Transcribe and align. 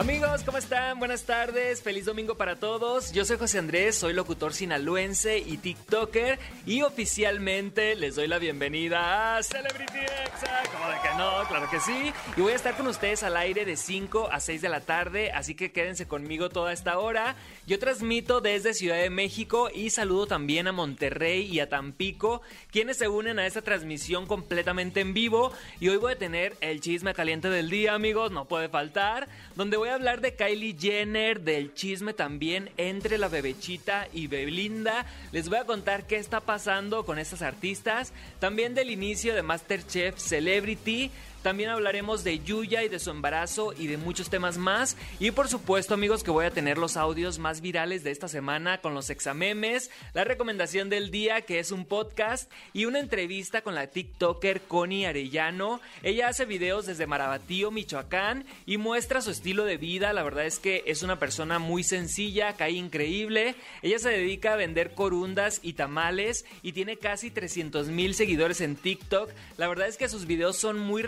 Amigos, 0.00 0.44
¿cómo 0.44 0.56
están? 0.56 0.98
Buenas 0.98 1.24
tardes, 1.24 1.82
feliz 1.82 2.06
domingo 2.06 2.34
para 2.34 2.56
todos. 2.56 3.12
Yo 3.12 3.26
soy 3.26 3.36
José 3.36 3.58
Andrés, 3.58 3.96
soy 3.96 4.14
locutor 4.14 4.54
sinaloense 4.54 5.36
y 5.36 5.58
TikToker 5.58 6.38
y 6.64 6.80
oficialmente 6.80 7.94
les 7.96 8.16
doy 8.16 8.26
la 8.26 8.38
bienvenida 8.38 9.36
a 9.36 9.42
Celebrity 9.42 9.98
Exa. 9.98 10.62
¿Cómo 10.72 10.88
de 10.88 10.96
que 11.02 11.18
no? 11.18 11.46
Claro 11.48 11.68
que 11.68 11.80
sí. 11.80 12.14
Y 12.34 12.40
voy 12.40 12.54
a 12.54 12.56
estar 12.56 12.78
con 12.78 12.86
ustedes 12.86 13.22
al 13.24 13.36
aire 13.36 13.66
de 13.66 13.76
5 13.76 14.30
a 14.32 14.40
6 14.40 14.62
de 14.62 14.68
la 14.70 14.80
tarde, 14.80 15.32
así 15.32 15.54
que 15.54 15.70
quédense 15.70 16.08
conmigo 16.08 16.48
toda 16.48 16.72
esta 16.72 16.98
hora. 16.98 17.36
Yo 17.66 17.78
transmito 17.78 18.40
desde 18.40 18.72
Ciudad 18.72 18.96
de 18.96 19.10
México 19.10 19.68
y 19.72 19.90
saludo 19.90 20.26
también 20.26 20.66
a 20.66 20.72
Monterrey 20.72 21.42
y 21.42 21.60
a 21.60 21.68
Tampico, 21.68 22.40
quienes 22.72 22.96
se 22.96 23.08
unen 23.08 23.38
a 23.38 23.46
esta 23.46 23.60
transmisión 23.60 24.24
completamente 24.24 25.00
en 25.00 25.12
vivo. 25.12 25.52
Y 25.78 25.88
hoy 25.88 25.98
voy 25.98 26.14
a 26.14 26.18
tener 26.18 26.56
el 26.62 26.80
chisme 26.80 27.12
caliente 27.12 27.50
del 27.50 27.68
día, 27.68 27.92
amigos, 27.92 28.32
no 28.32 28.46
puede 28.46 28.70
faltar, 28.70 29.28
donde 29.56 29.76
voy 29.76 29.89
a 29.89 29.89
hablar 29.90 30.20
de 30.20 30.34
Kylie 30.34 30.76
Jenner, 30.78 31.40
del 31.40 31.74
chisme 31.74 32.14
también 32.14 32.70
entre 32.76 33.18
la 33.18 33.28
bebechita 33.28 34.08
y 34.12 34.26
Belinda. 34.26 35.06
Les 35.32 35.48
voy 35.48 35.58
a 35.58 35.64
contar 35.64 36.06
qué 36.06 36.16
está 36.16 36.40
pasando 36.40 37.04
con 37.04 37.18
estas 37.18 37.42
artistas. 37.42 38.12
También 38.38 38.74
del 38.74 38.90
inicio 38.90 39.34
de 39.34 39.42
Masterchef 39.42 40.18
Celebrity. 40.18 41.10
También 41.42 41.70
hablaremos 41.70 42.22
de 42.22 42.38
Yuya 42.40 42.82
y 42.82 42.88
de 42.88 42.98
su 42.98 43.10
embarazo 43.10 43.72
y 43.72 43.86
de 43.86 43.96
muchos 43.96 44.28
temas 44.28 44.58
más. 44.58 44.96
Y 45.18 45.30
por 45.30 45.48
supuesto, 45.48 45.94
amigos, 45.94 46.22
que 46.22 46.30
voy 46.30 46.44
a 46.44 46.50
tener 46.50 46.76
los 46.76 46.98
audios 46.98 47.38
más 47.38 47.62
virales 47.62 48.04
de 48.04 48.10
esta 48.10 48.28
semana 48.28 48.82
con 48.82 48.94
los 48.94 49.08
examemes, 49.08 49.90
la 50.12 50.24
recomendación 50.24 50.90
del 50.90 51.10
día, 51.10 51.40
que 51.40 51.58
es 51.58 51.72
un 51.72 51.86
podcast, 51.86 52.50
y 52.74 52.84
una 52.84 53.00
entrevista 53.00 53.62
con 53.62 53.74
la 53.74 53.86
TikToker 53.86 54.60
Connie 54.62 55.06
Arellano. 55.06 55.80
Ella 56.02 56.28
hace 56.28 56.44
videos 56.44 56.84
desde 56.84 57.06
Marabatío, 57.06 57.70
Michoacán, 57.70 58.44
y 58.66 58.76
muestra 58.76 59.22
su 59.22 59.30
estilo 59.30 59.64
de 59.64 59.78
vida. 59.78 60.12
La 60.12 60.22
verdad 60.22 60.44
es 60.44 60.58
que 60.58 60.84
es 60.86 61.02
una 61.02 61.18
persona 61.18 61.58
muy 61.58 61.84
sencilla, 61.84 62.52
cae 62.52 62.72
increíble. 62.72 63.54
Ella 63.80 63.98
se 63.98 64.10
dedica 64.10 64.52
a 64.52 64.56
vender 64.56 64.94
corundas 64.94 65.60
y 65.62 65.72
tamales 65.72 66.44
y 66.62 66.72
tiene 66.72 66.98
casi 66.98 67.30
300 67.30 67.88
mil 67.88 68.14
seguidores 68.14 68.60
en 68.60 68.76
TikTok. 68.76 69.30
La 69.56 69.68
verdad 69.68 69.88
es 69.88 69.96
que 69.96 70.08
sus 70.08 70.26
videos 70.26 70.56
son 70.56 70.78
muy 70.78 71.02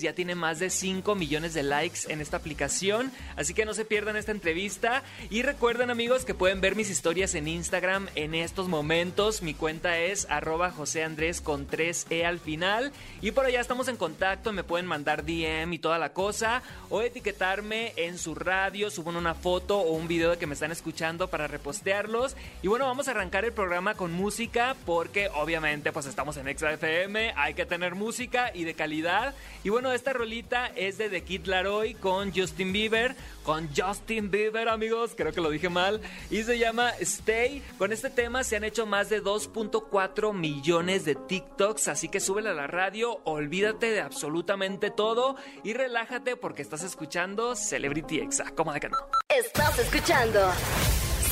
ya 0.00 0.12
tiene 0.12 0.34
más 0.34 0.58
de 0.58 0.68
5 0.68 1.14
millones 1.14 1.54
de 1.54 1.62
likes 1.62 2.00
en 2.08 2.20
esta 2.20 2.36
aplicación, 2.36 3.10
así 3.36 3.54
que 3.54 3.64
no 3.64 3.72
se 3.72 3.84
pierdan 3.84 4.16
esta 4.16 4.32
entrevista. 4.32 5.02
Y 5.30 5.42
recuerden 5.42 5.90
amigos 5.90 6.24
que 6.24 6.34
pueden 6.34 6.60
ver 6.60 6.76
mis 6.76 6.90
historias 6.90 7.34
en 7.34 7.48
Instagram 7.48 8.08
en 8.14 8.34
estos 8.34 8.68
momentos, 8.68 9.42
mi 9.42 9.54
cuenta 9.54 9.98
es 9.98 10.26
arroba 10.28 10.70
José 10.70 11.02
Andrés 11.02 11.40
con 11.40 11.66
3E 11.66 12.24
al 12.24 12.40
final. 12.40 12.92
Y 13.22 13.30
por 13.30 13.46
allá 13.46 13.60
estamos 13.60 13.88
en 13.88 13.96
contacto, 13.96 14.52
me 14.52 14.64
pueden 14.64 14.86
mandar 14.86 15.24
DM 15.24 15.72
y 15.72 15.78
toda 15.78 15.98
la 15.98 16.12
cosa 16.12 16.62
o 16.90 17.00
etiquetarme 17.00 17.94
en 17.96 18.18
su 18.18 18.34
radio, 18.34 18.90
suban 18.90 19.16
una 19.16 19.34
foto 19.34 19.78
o 19.78 19.92
un 19.92 20.08
video 20.08 20.30
de 20.30 20.38
que 20.38 20.46
me 20.46 20.54
están 20.54 20.72
escuchando 20.72 21.28
para 21.28 21.46
repostearlos. 21.46 22.36
Y 22.62 22.68
bueno, 22.68 22.86
vamos 22.86 23.08
a 23.08 23.12
arrancar 23.12 23.44
el 23.44 23.52
programa 23.52 23.94
con 23.94 24.12
música 24.12 24.76
porque 24.84 25.30
obviamente 25.34 25.90
pues 25.92 26.06
estamos 26.06 26.36
en 26.36 26.48
Extra 26.48 26.74
FM, 26.74 27.32
hay 27.36 27.54
que 27.54 27.64
tener 27.64 27.94
música 27.94 28.50
y 28.54 28.64
de 28.64 28.74
calidad 28.74 29.34
y 29.64 29.70
bueno, 29.70 29.92
esta 29.92 30.12
rolita 30.12 30.68
es 30.76 30.98
de 30.98 31.08
The 31.08 31.24
Kid 31.24 31.46
Laroi 31.46 31.94
con 31.94 32.32
Justin 32.32 32.72
Bieber. 32.72 33.16
Con 33.42 33.68
Justin 33.74 34.30
Bieber, 34.30 34.68
amigos, 34.68 35.14
creo 35.16 35.32
que 35.32 35.40
lo 35.40 35.50
dije 35.50 35.68
mal. 35.68 36.00
Y 36.30 36.42
se 36.42 36.58
llama 36.58 36.90
Stay. 37.00 37.62
Con 37.76 37.92
este 37.92 38.10
tema 38.10 38.44
se 38.44 38.56
han 38.56 38.64
hecho 38.64 38.86
más 38.86 39.08
de 39.08 39.22
2.4 39.22 40.32
millones 40.32 41.04
de 41.04 41.16
TikToks. 41.16 41.88
Así 41.88 42.08
que 42.08 42.20
súbele 42.20 42.50
a 42.50 42.54
la 42.54 42.66
radio, 42.66 43.20
olvídate 43.24 43.90
de 43.90 44.00
absolutamente 44.00 44.90
todo 44.90 45.36
y 45.64 45.72
relájate 45.72 46.36
porque 46.36 46.62
estás 46.62 46.82
escuchando 46.82 47.56
Celebrity 47.56 48.20
Exa. 48.20 48.52
¿Cómo 48.54 48.72
de 48.72 48.80
que 48.80 48.88
no? 48.88 48.98
Estás 49.28 49.78
escuchando 49.78 50.40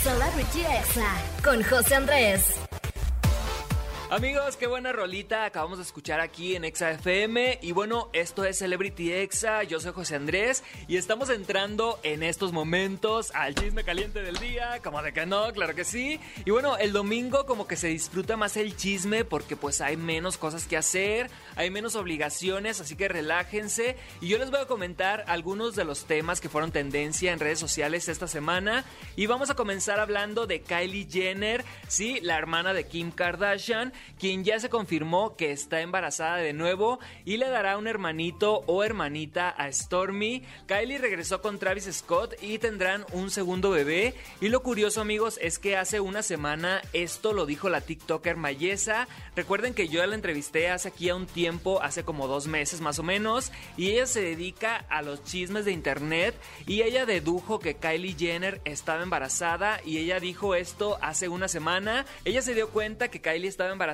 Celebrity 0.03 0.61
Exa 0.61 1.17
con 1.45 1.63
José 1.63 1.95
Andrés. 1.95 2.61
Amigos, 4.09 4.57
qué 4.57 4.69
buena 4.69 4.93
rolita 4.93 5.47
acabamos 5.47 5.79
de 5.79 5.83
escuchar 5.83 6.21
aquí 6.21 6.55
en 6.55 6.65
Exa 6.65 6.93
FM. 6.93 7.59
Y 7.61 7.73
bueno, 7.73 8.09
esto 8.13 8.45
es 8.45 8.59
Celebrity 8.59 9.13
Exa. 9.13 9.65
Yo 9.65 9.81
soy 9.81 9.93
José 9.93 10.15
Andrés 10.15 10.63
y 10.87 10.97
estamos 10.97 11.29
entrando 11.29 11.99
en 12.05 12.23
estos 12.23 12.53
momentos 12.53 13.33
al 13.35 13.57
chisme 13.57 13.83
caliente 13.83 14.23
del 14.23 14.37
día. 14.37 14.81
Como 14.85 15.03
de 15.03 15.13
que 15.13 15.27
no, 15.27 15.53
claro 15.53 15.75
que 15.75 15.83
sí. 15.83 16.21
Y 16.45 16.53
bueno, 16.53 16.77
el 16.77 16.93
domingo 16.93 17.47
como 17.47 17.67
que 17.67 17.75
se 17.75 17.89
disfruta 17.89 18.37
más 18.37 18.57
el 18.57 18.77
chisme 18.77 19.25
porque 19.25 19.57
pues 19.57 19.81
hay 19.81 19.97
menos 19.97 20.39
cosas 20.39 20.69
que 20.69 20.77
hacer, 20.77 21.29
hay 21.57 21.71
menos 21.71 21.97
obligaciones, 21.97 22.81
así 22.81 22.95
que 22.95 23.09
relájense. 23.09 23.97
Y 24.21 24.29
yo 24.29 24.39
les 24.39 24.53
voy 24.53 24.61
a 24.61 24.67
comentar 24.67 25.25
algunos 25.27 25.75
de 25.75 25.85
los 25.85 26.05
temas 26.05 26.41
que 26.41 26.49
fueron 26.49 26.71
tendencia 26.71 27.33
en 27.33 27.41
redes 27.41 27.59
sociales 27.59 28.09
esta 28.09 28.29
semana. 28.29 28.85
Y 29.17 29.27
vamos 29.27 29.51
a 29.51 29.57
comenzar 29.57 29.99
hablando 29.99 30.47
de 30.47 30.61
Kylie 30.61 31.09
Jenner, 31.11 31.65
sí, 31.89 32.21
la 32.23 32.39
hermana 32.39 32.73
de 32.73 32.87
Kim 32.87 33.11
Kardashian 33.11 33.96
quien 34.19 34.45
ya 34.45 34.61
se 34.61 34.69
confirmó 34.69 35.37
que 35.37 35.53
está 35.53 35.81
embarazada 35.81 36.37
de 36.37 36.53
nuevo 36.53 36.99
y 37.25 37.37
le 37.37 37.49
dará 37.49 37.79
un 37.79 37.87
hermanito 37.87 38.65
o 38.67 38.85
hermanita 38.85 39.49
a 39.51 39.71
Stormy. 39.73 40.43
Kylie 40.67 40.99
regresó 40.99 41.41
con 41.41 41.59
Travis 41.59 41.89
Scott 41.93 42.35
y 42.43 42.59
tendrán 42.59 43.05
un 43.13 43.31
segundo 43.31 43.71
bebé. 43.71 44.15
Y 44.41 44.49
lo 44.49 44.63
curioso 44.63 45.01
amigos 45.01 45.39
es 45.43 45.59
que 45.59 45.77
hace 45.77 46.01
una 46.01 46.23
semana 46.23 46.83
esto 46.93 47.33
lo 47.33 47.47
dijo 47.47 47.69
la 47.69 47.81
TikToker 47.81 48.37
Mayesa. 48.37 49.09
Recuerden 49.35 49.75
que 49.75 49.89
yo 49.89 50.05
la 50.07 50.15
entrevisté 50.15 50.71
hace 50.71 50.89
aquí 50.89 51.09
a 51.09 51.15
un 51.15 51.27
tiempo, 51.27 51.83
hace 51.83 52.05
como 52.05 52.27
dos 52.27 52.47
meses 52.47 52.81
más 52.81 52.99
o 52.99 53.03
menos, 53.03 53.53
y 53.77 53.91
ella 53.91 54.07
se 54.07 54.21
dedica 54.21 54.85
a 54.89 55.03
los 55.03 55.25
chismes 55.25 55.65
de 55.65 55.73
internet 55.73 56.35
y 56.67 56.83
ella 56.83 57.07
dedujo 57.07 57.59
que 57.59 57.77
Kylie 57.77 58.17
Jenner 58.19 58.61
estaba 58.65 59.03
embarazada 59.03 59.81
y 59.85 59.99
ella 59.99 60.21
dijo 60.21 60.55
esto 60.55 60.99
hace 61.01 61.29
una 61.29 61.49
semana. 61.49 62.07
Ella 62.25 62.43
se 62.43 62.55
dio 62.55 62.69
cuenta 62.71 63.09
que 63.09 63.21
Kylie 63.21 63.49
estaba 63.49 63.73
embarazada 63.73 63.86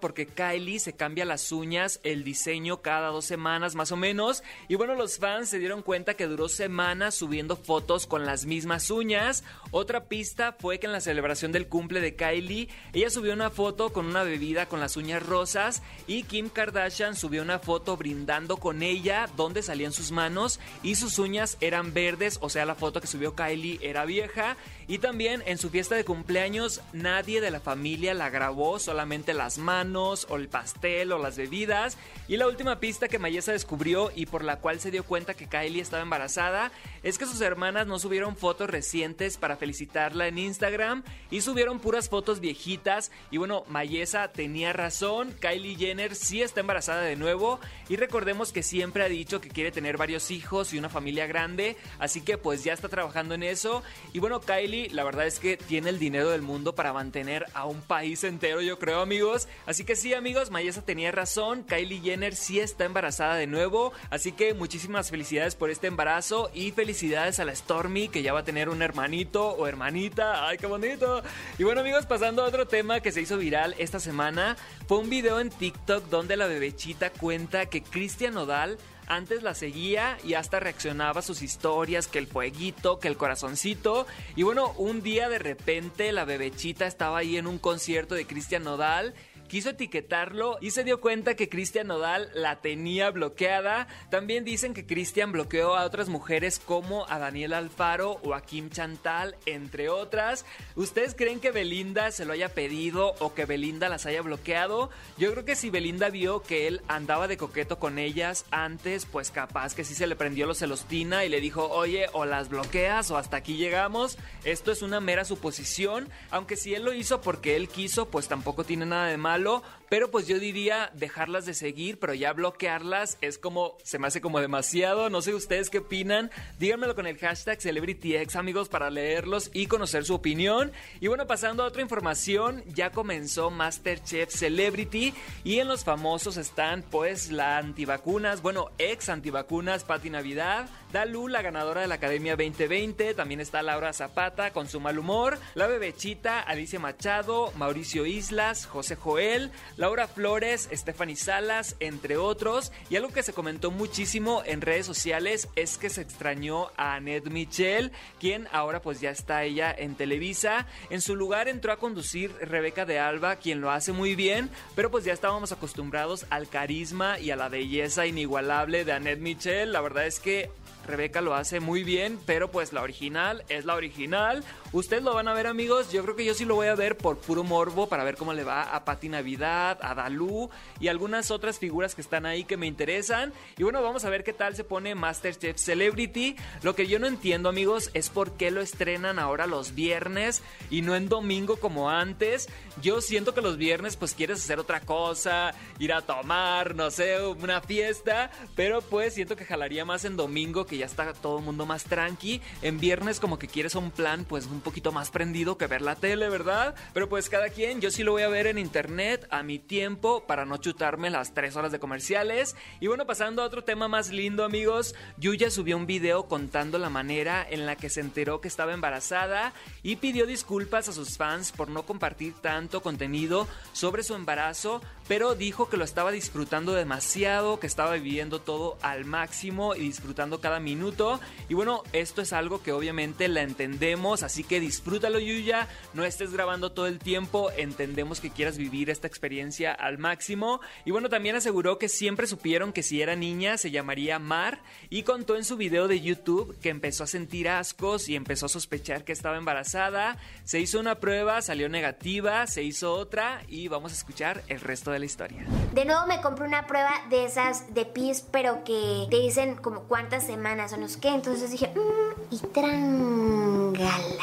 porque 0.00 0.26
Kylie 0.26 0.78
se 0.78 0.92
cambia 0.92 1.24
las 1.24 1.50
uñas, 1.50 2.00
el 2.02 2.24
diseño 2.24 2.82
cada 2.82 3.08
dos 3.08 3.24
semanas 3.24 3.74
más 3.74 3.90
o 3.90 3.96
menos. 3.96 4.42
Y 4.68 4.76
bueno, 4.76 4.94
los 4.94 5.18
fans 5.18 5.48
se 5.48 5.58
dieron 5.58 5.82
cuenta 5.82 6.14
que 6.14 6.26
duró 6.26 6.48
semanas 6.48 7.14
subiendo 7.14 7.56
fotos 7.56 8.06
con 8.06 8.24
las 8.26 8.46
mismas 8.46 8.90
uñas. 8.90 9.42
Otra 9.70 10.04
pista 10.04 10.56
fue 10.58 10.78
que 10.78 10.86
en 10.86 10.92
la 10.92 11.00
celebración 11.00 11.52
del 11.52 11.66
cumple 11.66 12.00
de 12.00 12.14
Kylie, 12.14 12.68
ella 12.92 13.10
subió 13.10 13.32
una 13.32 13.50
foto 13.50 13.92
con 13.92 14.06
una 14.06 14.22
bebida 14.22 14.66
con 14.66 14.78
las 14.78 14.96
uñas 14.96 15.24
rosas 15.24 15.82
y 16.06 16.22
Kim 16.22 16.48
Kardashian 16.48 17.16
subió 17.16 17.42
una 17.42 17.58
foto 17.58 17.96
brindando 17.96 18.56
con 18.56 18.82
ella 18.82 19.28
donde 19.36 19.62
salían 19.62 19.92
sus 19.92 20.12
manos 20.12 20.60
y 20.82 20.94
sus 20.94 21.18
uñas 21.18 21.56
eran 21.60 21.92
verdes, 21.92 22.38
o 22.40 22.48
sea, 22.48 22.66
la 22.66 22.74
foto 22.74 23.00
que 23.00 23.06
subió 23.06 23.34
Kylie 23.34 23.78
era 23.82 24.04
vieja. 24.04 24.56
Y 24.90 24.98
también 24.98 25.44
en 25.46 25.56
su 25.56 25.70
fiesta 25.70 25.94
de 25.94 26.04
cumpleaños 26.04 26.80
nadie 26.92 27.40
de 27.40 27.52
la 27.52 27.60
familia 27.60 28.12
la 28.12 28.28
grabó, 28.28 28.80
solamente 28.80 29.34
las 29.34 29.56
manos 29.56 30.26
o 30.28 30.34
el 30.34 30.48
pastel 30.48 31.12
o 31.12 31.18
las 31.18 31.36
bebidas. 31.36 31.96
Y 32.26 32.36
la 32.38 32.48
última 32.48 32.80
pista 32.80 33.06
que 33.06 33.20
Mayesa 33.20 33.52
descubrió 33.52 34.10
y 34.16 34.26
por 34.26 34.42
la 34.42 34.56
cual 34.56 34.80
se 34.80 34.90
dio 34.90 35.04
cuenta 35.04 35.34
que 35.34 35.46
Kylie 35.46 35.80
estaba 35.80 36.02
embarazada 36.02 36.72
es 37.04 37.18
que 37.18 37.26
sus 37.26 37.40
hermanas 37.40 37.86
no 37.86 38.00
subieron 38.00 38.36
fotos 38.36 38.68
recientes 38.68 39.36
para 39.36 39.56
felicitarla 39.56 40.26
en 40.26 40.38
Instagram 40.38 41.04
y 41.30 41.42
subieron 41.42 41.78
puras 41.78 42.08
fotos 42.08 42.40
viejitas. 42.40 43.12
Y 43.30 43.36
bueno, 43.36 43.62
Mayesa 43.68 44.32
tenía 44.32 44.72
razón, 44.72 45.32
Kylie 45.40 45.76
Jenner 45.76 46.16
sí 46.16 46.42
está 46.42 46.58
embarazada 46.58 47.02
de 47.02 47.14
nuevo 47.14 47.60
y 47.88 47.94
recordemos 47.94 48.52
que 48.52 48.64
siempre 48.64 49.04
ha 49.04 49.08
dicho 49.08 49.40
que 49.40 49.50
quiere 49.50 49.70
tener 49.70 49.96
varios 49.96 50.32
hijos 50.32 50.72
y 50.72 50.78
una 50.78 50.88
familia 50.88 51.28
grande, 51.28 51.76
así 52.00 52.22
que 52.22 52.38
pues 52.38 52.64
ya 52.64 52.72
está 52.72 52.88
trabajando 52.88 53.36
en 53.36 53.44
eso. 53.44 53.84
Y 54.12 54.18
bueno, 54.18 54.40
Kylie 54.40 54.79
la 54.88 55.04
verdad 55.04 55.26
es 55.26 55.38
que 55.38 55.56
tiene 55.56 55.90
el 55.90 55.98
dinero 55.98 56.30
del 56.30 56.42
mundo 56.42 56.74
para 56.74 56.92
mantener 56.92 57.46
a 57.54 57.66
un 57.66 57.80
país 57.82 58.24
entero, 58.24 58.60
yo 58.60 58.78
creo 58.78 59.00
amigos. 59.00 59.48
Así 59.66 59.84
que 59.84 59.96
sí, 59.96 60.14
amigos, 60.14 60.50
Mayesa 60.50 60.82
tenía 60.82 61.12
razón. 61.12 61.62
Kylie 61.64 62.00
Jenner 62.00 62.34
sí 62.34 62.60
está 62.60 62.84
embarazada 62.84 63.36
de 63.36 63.46
nuevo. 63.46 63.92
Así 64.10 64.32
que 64.32 64.54
muchísimas 64.54 65.10
felicidades 65.10 65.54
por 65.54 65.70
este 65.70 65.86
embarazo 65.86 66.50
y 66.54 66.72
felicidades 66.72 67.40
a 67.40 67.44
la 67.44 67.54
Stormy 67.54 68.08
que 68.08 68.22
ya 68.22 68.32
va 68.32 68.40
a 68.40 68.44
tener 68.44 68.68
un 68.68 68.82
hermanito 68.82 69.50
o 69.50 69.66
hermanita. 69.66 70.48
¡Ay, 70.48 70.58
qué 70.58 70.66
bonito! 70.66 71.22
Y 71.58 71.64
bueno, 71.64 71.82
amigos, 71.82 72.06
pasando 72.06 72.42
a 72.42 72.46
otro 72.48 72.66
tema 72.66 73.00
que 73.00 73.12
se 73.12 73.20
hizo 73.20 73.36
viral 73.36 73.74
esta 73.78 74.00
semana, 74.00 74.56
fue 74.88 74.98
un 74.98 75.10
video 75.10 75.40
en 75.40 75.50
TikTok 75.50 76.04
donde 76.08 76.36
la 76.36 76.46
bebechita 76.46 77.10
cuenta 77.10 77.66
que 77.66 77.82
Cristian 77.82 78.34
Nodal 78.34 78.78
antes 79.10 79.42
la 79.42 79.54
seguía 79.54 80.16
y 80.24 80.34
hasta 80.34 80.60
reaccionaba 80.60 81.18
a 81.18 81.22
sus 81.22 81.42
historias, 81.42 82.06
que 82.06 82.20
el 82.20 82.28
fueguito, 82.28 83.00
que 83.00 83.08
el 83.08 83.16
corazoncito. 83.16 84.06
Y 84.36 84.44
bueno, 84.44 84.72
un 84.78 85.02
día 85.02 85.28
de 85.28 85.40
repente 85.40 86.12
la 86.12 86.24
bebechita 86.24 86.86
estaba 86.86 87.18
ahí 87.18 87.36
en 87.36 87.48
un 87.48 87.58
concierto 87.58 88.14
de 88.14 88.26
Cristian 88.26 88.62
Nodal 88.62 89.14
quiso 89.50 89.70
etiquetarlo 89.70 90.58
y 90.60 90.70
se 90.70 90.84
dio 90.84 91.00
cuenta 91.00 91.34
que 91.34 91.48
Cristian 91.48 91.88
Nodal 91.88 92.30
la 92.34 92.60
tenía 92.60 93.10
bloqueada. 93.10 93.88
También 94.08 94.44
dicen 94.44 94.74
que 94.74 94.86
Cristian 94.86 95.32
bloqueó 95.32 95.74
a 95.74 95.84
otras 95.84 96.08
mujeres 96.08 96.60
como 96.60 97.04
a 97.08 97.18
Daniel 97.18 97.54
Alfaro 97.54 98.20
o 98.22 98.34
a 98.34 98.42
Kim 98.42 98.70
Chantal, 98.70 99.34
entre 99.46 99.88
otras. 99.88 100.46
¿Ustedes 100.76 101.16
creen 101.16 101.40
que 101.40 101.50
Belinda 101.50 102.12
se 102.12 102.24
lo 102.24 102.32
haya 102.32 102.50
pedido 102.50 103.16
o 103.18 103.34
que 103.34 103.44
Belinda 103.44 103.88
las 103.88 104.06
haya 104.06 104.22
bloqueado? 104.22 104.88
Yo 105.18 105.32
creo 105.32 105.44
que 105.44 105.56
si 105.56 105.68
Belinda 105.68 106.10
vio 106.10 106.42
que 106.44 106.68
él 106.68 106.80
andaba 106.86 107.26
de 107.26 107.36
coqueto 107.36 107.80
con 107.80 107.98
ellas 107.98 108.46
antes, 108.52 109.04
pues 109.04 109.32
capaz 109.32 109.74
que 109.74 109.82
sí 109.82 109.96
se 109.96 110.06
le 110.06 110.14
prendió 110.14 110.46
los 110.46 110.58
celostina 110.58 111.24
y 111.24 111.28
le 111.28 111.40
dijo, 111.40 111.66
oye, 111.70 112.06
o 112.12 112.24
las 112.24 112.50
bloqueas 112.50 113.10
o 113.10 113.16
hasta 113.16 113.38
aquí 113.38 113.56
llegamos. 113.56 114.16
Esto 114.44 114.70
es 114.70 114.82
una 114.82 115.00
mera 115.00 115.24
suposición, 115.24 116.08
aunque 116.30 116.54
si 116.54 116.72
él 116.72 116.84
lo 116.84 116.92
hizo 116.92 117.20
porque 117.20 117.56
él 117.56 117.68
quiso, 117.68 118.06
pues 118.06 118.28
tampoco 118.28 118.62
tiene 118.62 118.86
nada 118.86 119.08
de 119.08 119.16
malo 119.16 119.39
regalo 119.40 119.62
pero 119.90 120.12
pues 120.12 120.28
yo 120.28 120.38
diría 120.38 120.90
dejarlas 120.94 121.46
de 121.46 121.52
seguir, 121.52 121.98
pero 121.98 122.14
ya 122.14 122.32
bloquearlas 122.32 123.18
es 123.20 123.38
como, 123.38 123.76
se 123.82 123.98
me 123.98 124.06
hace 124.06 124.20
como 124.20 124.40
demasiado. 124.40 125.10
No 125.10 125.20
sé 125.20 125.34
ustedes 125.34 125.68
qué 125.68 125.78
opinan. 125.78 126.30
Díganmelo 126.60 126.94
con 126.94 127.08
el 127.08 127.18
hashtag 127.18 127.60
CelebrityX, 127.60 128.36
amigos, 128.36 128.68
para 128.68 128.88
leerlos 128.88 129.50
y 129.52 129.66
conocer 129.66 130.04
su 130.04 130.14
opinión. 130.14 130.70
Y 131.00 131.08
bueno, 131.08 131.26
pasando 131.26 131.64
a 131.64 131.66
otra 131.66 131.82
información, 131.82 132.62
ya 132.68 132.90
comenzó 132.92 133.50
Masterchef 133.50 134.30
Celebrity 134.30 135.12
y 135.42 135.58
en 135.58 135.66
los 135.66 135.82
famosos 135.82 136.36
están 136.36 136.84
pues 136.88 137.32
la 137.32 137.58
antivacunas, 137.58 138.42
bueno, 138.42 138.70
ex 138.78 139.08
antivacunas, 139.08 139.82
Patti 139.82 140.08
Navidad, 140.08 140.68
Dalu, 140.92 141.28
la 141.28 141.42
ganadora 141.42 141.80
de 141.80 141.86
la 141.86 141.96
Academia 141.96 142.36
2020, 142.36 143.14
también 143.14 143.40
está 143.40 143.62
Laura 143.62 143.92
Zapata 143.92 144.52
con 144.52 144.68
su 144.68 144.80
mal 144.80 144.98
humor, 144.98 145.38
la 145.54 145.66
bebechita, 145.66 146.40
Alicia 146.40 146.78
Machado, 146.78 147.52
Mauricio 147.56 148.06
Islas, 148.06 148.66
José 148.66 148.96
Joel, 148.96 149.50
Laura 149.80 150.06
Flores, 150.06 150.68
Stephanie 150.70 151.16
Salas, 151.16 151.74
entre 151.80 152.18
otros. 152.18 152.70
Y 152.90 152.96
algo 152.96 153.08
que 153.08 153.22
se 153.22 153.32
comentó 153.32 153.70
muchísimo 153.70 154.42
en 154.44 154.60
redes 154.60 154.84
sociales 154.84 155.48
es 155.56 155.78
que 155.78 155.88
se 155.88 156.02
extrañó 156.02 156.70
a 156.76 156.96
Annette 156.96 157.30
Michel, 157.30 157.90
quien 158.20 158.46
ahora 158.52 158.82
pues 158.82 159.00
ya 159.00 159.08
está 159.08 159.42
ella 159.42 159.74
en 159.74 159.94
Televisa. 159.94 160.66
En 160.90 161.00
su 161.00 161.16
lugar 161.16 161.48
entró 161.48 161.72
a 161.72 161.78
conducir 161.78 162.30
Rebeca 162.42 162.84
de 162.84 162.98
Alba, 162.98 163.36
quien 163.36 163.62
lo 163.62 163.70
hace 163.70 163.92
muy 163.92 164.14
bien, 164.14 164.50
pero 164.76 164.90
pues 164.90 165.06
ya 165.06 165.14
estábamos 165.14 165.50
acostumbrados 165.50 166.26
al 166.28 166.50
carisma 166.50 167.18
y 167.18 167.30
a 167.30 167.36
la 167.36 167.48
belleza 167.48 168.04
inigualable 168.04 168.84
de 168.84 168.92
Annette 168.92 169.20
Michel. 169.20 169.72
La 169.72 169.80
verdad 169.80 170.06
es 170.06 170.20
que 170.20 170.50
Rebeca 170.90 171.20
lo 171.20 171.34
hace 171.34 171.60
muy 171.60 171.84
bien, 171.84 172.18
pero 172.26 172.50
pues 172.50 172.72
la 172.72 172.82
original 172.82 173.44
es 173.48 173.64
la 173.64 173.74
original. 173.74 174.44
Ustedes 174.72 175.02
lo 175.02 175.14
van 175.14 175.28
a 175.28 175.34
ver 175.34 175.46
amigos, 175.46 175.90
yo 175.92 176.02
creo 176.02 176.16
que 176.16 176.24
yo 176.24 176.34
sí 176.34 176.44
lo 176.44 176.54
voy 176.54 176.66
a 176.66 176.74
ver 176.74 176.96
por 176.96 177.18
puro 177.18 177.44
morbo 177.44 177.88
para 177.88 178.04
ver 178.04 178.16
cómo 178.16 178.32
le 178.32 178.44
va 178.44 178.62
a 178.62 178.84
Patti 178.84 179.08
Navidad, 179.08 179.78
a 179.80 179.94
Dalú 179.94 180.50
y 180.80 180.88
algunas 180.88 181.30
otras 181.30 181.58
figuras 181.58 181.94
que 181.94 182.00
están 182.00 182.26
ahí 182.26 182.44
que 182.44 182.56
me 182.56 182.66
interesan. 182.66 183.32
Y 183.56 183.62
bueno, 183.62 183.82
vamos 183.82 184.04
a 184.04 184.10
ver 184.10 184.24
qué 184.24 184.32
tal 184.32 184.54
se 184.56 184.64
pone 184.64 184.94
Masterchef 184.94 185.56
Celebrity. 185.56 186.36
Lo 186.62 186.74
que 186.74 186.86
yo 186.86 186.98
no 186.98 187.06
entiendo 187.06 187.48
amigos 187.48 187.90
es 187.94 188.10
por 188.10 188.32
qué 188.32 188.50
lo 188.50 188.60
estrenan 188.60 189.18
ahora 189.18 189.46
los 189.46 189.74
viernes 189.74 190.42
y 190.70 190.82
no 190.82 190.96
en 190.96 191.08
domingo 191.08 191.56
como 191.56 191.90
antes. 191.90 192.48
Yo 192.82 193.00
siento 193.00 193.34
que 193.34 193.42
los 193.42 193.56
viernes 193.56 193.96
pues 193.96 194.14
quieres 194.14 194.42
hacer 194.42 194.58
otra 194.58 194.80
cosa, 194.80 195.54
ir 195.78 195.92
a 195.92 196.02
tomar, 196.02 196.74
no 196.74 196.90
sé, 196.90 197.20
una 197.20 197.60
fiesta, 197.60 198.30
pero 198.56 198.80
pues 198.80 199.14
siento 199.14 199.36
que 199.36 199.44
jalaría 199.44 199.84
más 199.84 200.04
en 200.04 200.16
domingo 200.16 200.66
que 200.66 200.76
ya 200.80 200.86
está 200.86 201.12
todo 201.12 201.38
el 201.38 201.44
mundo 201.44 201.66
más 201.66 201.84
tranqui. 201.84 202.40
En 202.62 202.80
viernes 202.80 203.20
como 203.20 203.38
que 203.38 203.48
quieres 203.48 203.74
un 203.74 203.90
plan 203.90 204.24
pues 204.24 204.46
un 204.46 204.60
poquito 204.60 204.92
más 204.92 205.10
prendido 205.10 205.58
que 205.58 205.66
ver 205.66 205.82
la 205.82 205.94
tele, 205.94 206.28
¿verdad? 206.28 206.74
Pero 206.94 207.08
pues 207.08 207.28
cada 207.28 207.50
quien, 207.50 207.80
yo 207.80 207.90
sí 207.90 208.02
lo 208.02 208.12
voy 208.12 208.22
a 208.22 208.28
ver 208.28 208.46
en 208.46 208.58
internet 208.58 209.26
a 209.30 209.42
mi 209.42 209.58
tiempo 209.58 210.24
para 210.26 210.46
no 210.46 210.56
chutarme 210.56 211.10
las 211.10 211.34
tres 211.34 211.56
horas 211.56 211.70
de 211.70 211.78
comerciales. 211.78 212.56
Y 212.80 212.86
bueno, 212.86 213.06
pasando 213.06 213.42
a 213.42 213.46
otro 213.46 213.62
tema 213.62 213.88
más 213.88 214.10
lindo 214.10 214.44
amigos, 214.44 214.94
Yuya 215.18 215.50
subió 215.50 215.76
un 215.76 215.86
video 215.86 216.26
contando 216.28 216.78
la 216.78 216.88
manera 216.88 217.46
en 217.48 217.66
la 217.66 217.76
que 217.76 217.90
se 217.90 218.00
enteró 218.00 218.40
que 218.40 218.48
estaba 218.48 218.72
embarazada 218.72 219.52
y 219.82 219.96
pidió 219.96 220.26
disculpas 220.26 220.88
a 220.88 220.92
sus 220.92 221.18
fans 221.18 221.52
por 221.52 221.68
no 221.68 221.84
compartir 221.84 222.32
tanto 222.40 222.80
contenido 222.80 223.46
sobre 223.74 224.02
su 224.02 224.14
embarazo, 224.14 224.80
pero 225.10 225.34
dijo 225.34 225.68
que 225.68 225.76
lo 225.76 225.82
estaba 225.82 226.12
disfrutando 226.12 226.72
demasiado, 226.72 227.58
que 227.58 227.66
estaba 227.66 227.94
viviendo 227.94 228.40
todo 228.40 228.78
al 228.80 229.04
máximo 229.04 229.74
y 229.74 229.80
disfrutando 229.80 230.40
cada 230.40 230.60
minuto. 230.60 231.18
Y 231.48 231.54
bueno, 231.54 231.82
esto 231.92 232.22
es 232.22 232.32
algo 232.32 232.62
que 232.62 232.70
obviamente 232.70 233.26
la 233.26 233.42
entendemos, 233.42 234.22
así 234.22 234.44
que 234.44 234.60
disfrútalo 234.60 235.18
Yuya, 235.18 235.66
no 235.94 236.04
estés 236.04 236.32
grabando 236.32 236.70
todo 236.70 236.86
el 236.86 237.00
tiempo, 237.00 237.50
entendemos 237.56 238.20
que 238.20 238.30
quieras 238.30 238.56
vivir 238.56 238.88
esta 238.88 239.08
experiencia 239.08 239.72
al 239.72 239.98
máximo. 239.98 240.60
Y 240.84 240.92
bueno, 240.92 241.08
también 241.08 241.34
aseguró 241.34 241.76
que 241.76 241.88
siempre 241.88 242.28
supieron 242.28 242.72
que 242.72 242.84
si 242.84 243.02
era 243.02 243.16
niña 243.16 243.58
se 243.58 243.72
llamaría 243.72 244.20
Mar 244.20 244.62
y 244.90 245.02
contó 245.02 245.34
en 245.34 245.42
su 245.42 245.56
video 245.56 245.88
de 245.88 246.00
YouTube 246.00 246.56
que 246.60 246.68
empezó 246.68 247.02
a 247.02 247.08
sentir 247.08 247.48
ascos 247.48 248.08
y 248.08 248.14
empezó 248.14 248.46
a 248.46 248.48
sospechar 248.48 249.02
que 249.02 249.10
estaba 249.10 249.38
embarazada. 249.38 250.18
Se 250.44 250.60
hizo 250.60 250.78
una 250.78 251.00
prueba, 251.00 251.42
salió 251.42 251.68
negativa, 251.68 252.46
se 252.46 252.62
hizo 252.62 252.92
otra 252.92 253.42
y 253.48 253.66
vamos 253.66 253.90
a 253.90 253.96
escuchar 253.96 254.44
el 254.46 254.60
resto 254.60 254.92
de 254.92 254.99
la 255.00 255.06
historia. 255.06 255.44
De 255.72 255.84
nuevo 255.84 256.04
me 256.06 256.20
compré 256.20 256.46
una 256.46 256.66
prueba 256.66 256.90
de 257.10 257.24
esas 257.24 257.72
de 257.72 257.84
PIS, 257.84 258.22
pero 258.30 258.64
que 258.64 259.06
te 259.08 259.18
dicen 259.18 259.54
como 259.54 259.82
cuántas 259.82 260.26
semanas 260.26 260.72
o 260.72 260.76
no 260.76 260.88
sé 260.88 260.98
qué. 260.98 261.08
Entonces 261.08 261.52
dije, 261.52 261.72
mmm, 261.74 262.34
y 262.34 262.38
trangalas. 262.38 264.20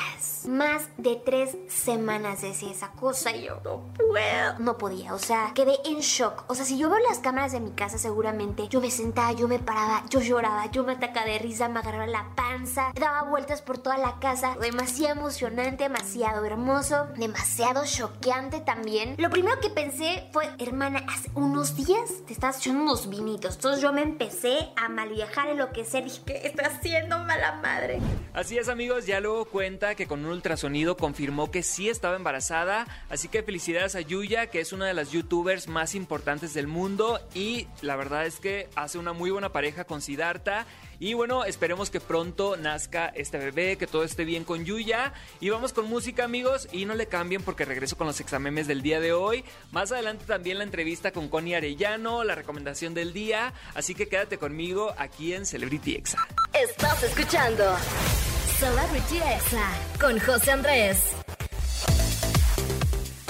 Más 0.47 0.87
de 0.97 1.17
tres 1.17 1.57
semanas 1.67 2.41
decía 2.41 2.71
esa 2.71 2.89
cosa 2.91 3.31
y 3.31 3.43
yo 3.45 3.59
no 3.65 3.81
puedo. 3.93 4.59
No 4.59 4.77
podía, 4.77 5.13
o 5.13 5.19
sea, 5.19 5.51
quedé 5.53 5.77
en 5.85 5.99
shock. 5.99 6.45
O 6.47 6.55
sea, 6.55 6.63
si 6.63 6.77
yo 6.77 6.89
veo 6.89 6.99
las 6.99 7.19
cámaras 7.19 7.51
de 7.51 7.59
mi 7.59 7.71
casa, 7.71 7.97
seguramente 7.97 8.67
yo 8.69 8.79
me 8.79 8.89
sentaba, 8.89 9.33
yo 9.33 9.49
me 9.49 9.59
paraba, 9.59 10.03
yo 10.09 10.21
lloraba, 10.21 10.71
yo 10.71 10.83
me 10.83 10.93
atacaba 10.93 11.25
de 11.25 11.39
risa, 11.39 11.67
me 11.67 11.79
agarraba 11.79 12.07
la 12.07 12.33
panza, 12.35 12.91
daba 12.95 13.23
vueltas 13.23 13.61
por 13.61 13.77
toda 13.77 13.97
la 13.97 14.19
casa. 14.19 14.55
Demasiado 14.61 15.19
emocionante, 15.19 15.83
demasiado 15.83 16.45
hermoso, 16.45 17.07
demasiado 17.17 17.85
choqueante 17.85 18.61
también. 18.61 19.15
Lo 19.17 19.29
primero 19.29 19.59
que 19.59 19.69
pensé 19.69 20.29
fue, 20.31 20.49
hermana, 20.59 21.03
hace 21.09 21.29
unos 21.37 21.75
días 21.75 22.25
te 22.25 22.33
estás 22.33 22.57
echando 22.57 22.81
unos 22.83 23.09
vinitos. 23.09 23.55
Entonces 23.55 23.81
yo 23.81 23.93
me 23.93 24.01
empecé 24.01 24.69
a 24.75 24.89
mal 24.89 25.09
viajar, 25.09 25.49
enloquecer. 25.49 26.03
Dije, 26.03 26.21
¿qué 26.25 26.41
está 26.47 26.67
haciendo 26.67 27.19
mala 27.19 27.59
madre? 27.61 27.99
Así 28.33 28.57
es, 28.57 28.69
amigos, 28.69 29.05
ya 29.05 29.19
luego 29.19 29.45
cuenta 29.45 29.95
que 29.95 30.07
con 30.07 30.25
un 30.25 30.31
ultrasonido 30.31 30.97
confirmó 30.97 31.51
que 31.51 31.63
sí 31.63 31.89
estaba 31.89 32.15
embarazada. 32.15 32.87
Así 33.09 33.27
que 33.27 33.43
felicidades 33.43 33.95
a 33.95 34.01
Yuya, 34.01 34.47
que 34.47 34.59
es 34.59 34.73
una 34.73 34.85
de 34.87 34.93
las 34.93 35.11
youtubers 35.11 35.67
más 35.67 35.95
importantes 35.95 36.53
del 36.53 36.67
mundo. 36.67 37.19
Y 37.33 37.67
la 37.81 37.95
verdad 37.95 38.25
es 38.25 38.39
que 38.39 38.69
hace 38.75 38.97
una 38.97 39.13
muy 39.13 39.29
buena 39.29 39.51
pareja 39.51 39.83
con 39.83 40.01
Siddhartha. 40.01 40.65
Y 40.99 41.13
bueno, 41.13 41.45
esperemos 41.45 41.89
que 41.89 41.99
pronto 41.99 42.57
nazca 42.57 43.07
este 43.07 43.37
bebé, 43.37 43.77
que 43.77 43.87
todo 43.87 44.03
esté 44.03 44.25
bien 44.25 44.43
con 44.43 44.65
Yuya. 44.65 45.13
Y 45.39 45.49
vamos 45.49 45.73
con 45.73 45.85
música, 45.87 46.23
amigos. 46.23 46.67
Y 46.71 46.85
no 46.85 46.95
le 46.95 47.07
cambien 47.07 47.43
porque 47.43 47.65
regreso 47.65 47.97
con 47.97 48.07
los 48.07 48.19
examemes 48.19 48.67
del 48.67 48.81
día 48.81 48.99
de 48.99 49.13
hoy. 49.13 49.43
Más 49.71 49.91
adelante 49.91 50.25
también 50.25 50.57
la 50.57 50.63
entrevista 50.63 51.11
con 51.11 51.29
Connie 51.29 51.55
Arellano, 51.55 52.23
la 52.23 52.35
recomendación 52.35 52.93
del 52.93 53.13
día. 53.13 53.53
Así 53.75 53.93
que 53.95 54.07
quédate 54.07 54.37
conmigo 54.37 54.93
aquí 54.97 55.33
en 55.33 55.45
Celebrity 55.45 55.95
Exa. 55.95 56.27
Estás 56.53 57.03
escuchando 57.03 57.75
Celebrity 58.59 59.17
Exa 59.17 59.71
con 59.99 60.19
José 60.19 60.51
Andrés. 60.51 61.26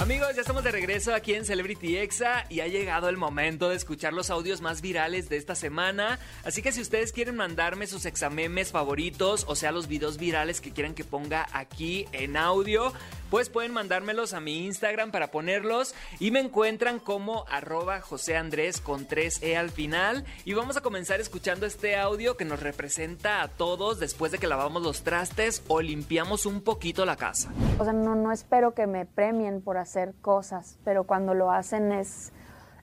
Amigos, 0.08 0.34
ya 0.34 0.40
estamos 0.40 0.64
de 0.64 0.72
regreso 0.72 1.14
aquí 1.14 1.34
en 1.34 1.44
Celebrity 1.44 1.98
Exa 1.98 2.46
y 2.48 2.60
ha 2.60 2.66
llegado 2.66 3.10
el 3.10 3.18
momento 3.18 3.68
de 3.68 3.76
escuchar 3.76 4.14
los 4.14 4.30
audios 4.30 4.62
más 4.62 4.80
virales 4.80 5.28
de 5.28 5.36
esta 5.36 5.54
semana. 5.54 6.18
Así 6.46 6.62
que 6.62 6.72
si 6.72 6.80
ustedes 6.80 7.12
quieren 7.12 7.36
mandarme 7.36 7.86
sus 7.86 8.06
examemes 8.06 8.72
favoritos, 8.72 9.44
o 9.46 9.54
sea, 9.54 9.70
los 9.70 9.86
videos 9.86 10.16
virales 10.16 10.62
que 10.62 10.70
quieran 10.72 10.94
que 10.94 11.04
ponga 11.04 11.46
aquí 11.52 12.06
en 12.12 12.38
audio, 12.38 12.94
pues 13.30 13.50
pueden 13.50 13.72
mandármelos 13.72 14.32
a 14.32 14.40
mi 14.40 14.64
Instagram 14.66 15.10
para 15.10 15.30
ponerlos 15.30 15.94
y 16.18 16.30
me 16.30 16.40
encuentran 16.40 16.98
como 16.98 17.44
arroba 17.48 18.00
José 18.00 18.36
Andrés 18.36 18.80
con 18.80 19.06
3E 19.06 19.56
al 19.56 19.70
final. 19.70 20.24
Y 20.44 20.54
vamos 20.54 20.76
a 20.76 20.80
comenzar 20.80 21.20
escuchando 21.20 21.66
este 21.66 21.96
audio 21.96 22.36
que 22.36 22.44
nos 22.44 22.60
representa 22.60 23.42
a 23.42 23.48
todos 23.48 23.98
después 23.98 24.32
de 24.32 24.38
que 24.38 24.46
lavamos 24.46 24.82
los 24.82 25.02
trastes 25.02 25.62
o 25.68 25.80
limpiamos 25.80 26.46
un 26.46 26.62
poquito 26.62 27.04
la 27.04 27.16
casa. 27.16 27.50
O 27.78 27.84
sea, 27.84 27.92
no, 27.92 28.14
no 28.14 28.32
espero 28.32 28.74
que 28.74 28.86
me 28.86 29.06
premien 29.06 29.60
por 29.60 29.76
hacer 29.76 30.14
cosas, 30.20 30.78
pero 30.84 31.04
cuando 31.04 31.34
lo 31.34 31.50
hacen 31.50 31.92
es, 31.92 32.32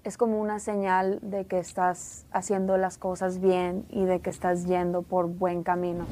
es 0.04 0.18
como 0.18 0.40
una 0.40 0.60
señal 0.60 1.20
de 1.22 1.46
que 1.46 1.60
estás 1.60 2.25
haciendo 2.32 2.78
las 2.78 2.98
cosas 2.98 3.40
bien 3.40 3.86
y 3.90 4.06
de 4.06 4.20
que 4.20 4.30
estás 4.30 4.66
yendo 4.66 5.02
por 5.02 5.28
buen 5.28 5.64
camino. 5.64 6.06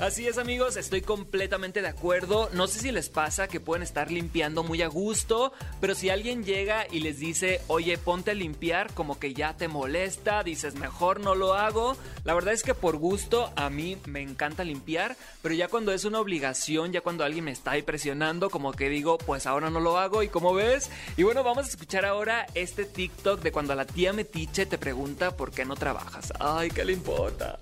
Así 0.00 0.26
es 0.26 0.38
amigos, 0.38 0.78
estoy 0.78 1.02
completamente 1.02 1.82
de 1.82 1.88
acuerdo. 1.88 2.48
No 2.54 2.66
sé 2.68 2.78
si 2.78 2.90
les 2.90 3.10
pasa 3.10 3.48
que 3.48 3.60
pueden 3.60 3.82
estar 3.82 4.10
limpiando 4.10 4.62
muy 4.62 4.80
a 4.80 4.86
gusto, 4.86 5.52
pero 5.78 5.94
si 5.94 6.08
alguien 6.08 6.42
llega 6.42 6.86
y 6.90 7.00
les 7.00 7.18
dice, 7.18 7.60
oye, 7.66 7.98
ponte 7.98 8.30
a 8.30 8.34
limpiar, 8.34 8.94
como 8.94 9.18
que 9.18 9.34
ya 9.34 9.58
te 9.58 9.68
molesta, 9.68 10.42
dices, 10.42 10.74
mejor 10.74 11.20
no 11.20 11.34
lo 11.34 11.52
hago. 11.52 11.98
La 12.24 12.32
verdad 12.32 12.54
es 12.54 12.62
que 12.62 12.72
por 12.72 12.96
gusto 12.96 13.52
a 13.56 13.68
mí 13.68 13.98
me 14.06 14.22
encanta 14.22 14.64
limpiar, 14.64 15.18
pero 15.42 15.54
ya 15.54 15.68
cuando 15.68 15.92
es 15.92 16.06
una 16.06 16.20
obligación, 16.20 16.92
ya 16.92 17.02
cuando 17.02 17.22
alguien 17.22 17.44
me 17.44 17.52
está 17.52 17.72
ahí 17.72 17.82
presionando, 17.82 18.48
como 18.48 18.72
que 18.72 18.88
digo, 18.88 19.18
pues 19.18 19.46
ahora 19.46 19.68
no 19.68 19.80
lo 19.80 19.98
hago 19.98 20.22
y 20.22 20.28
como 20.28 20.54
ves. 20.54 20.88
Y 21.18 21.24
bueno, 21.24 21.44
vamos 21.44 21.66
a 21.66 21.68
escuchar 21.68 22.06
ahora 22.06 22.46
este 22.54 22.86
TikTok 22.86 23.42
de 23.42 23.52
cuando 23.52 23.74
la 23.74 23.84
tía 23.84 24.14
Metiche 24.14 24.64
te 24.64 24.78
pregunta 24.78 25.36
por 25.36 25.50
qué 25.50 25.66
no 25.66 25.76
trabajas. 25.76 26.32
Ay, 26.40 26.70
¿qué 26.70 26.86
le 26.86 26.94
importa? 26.94 27.58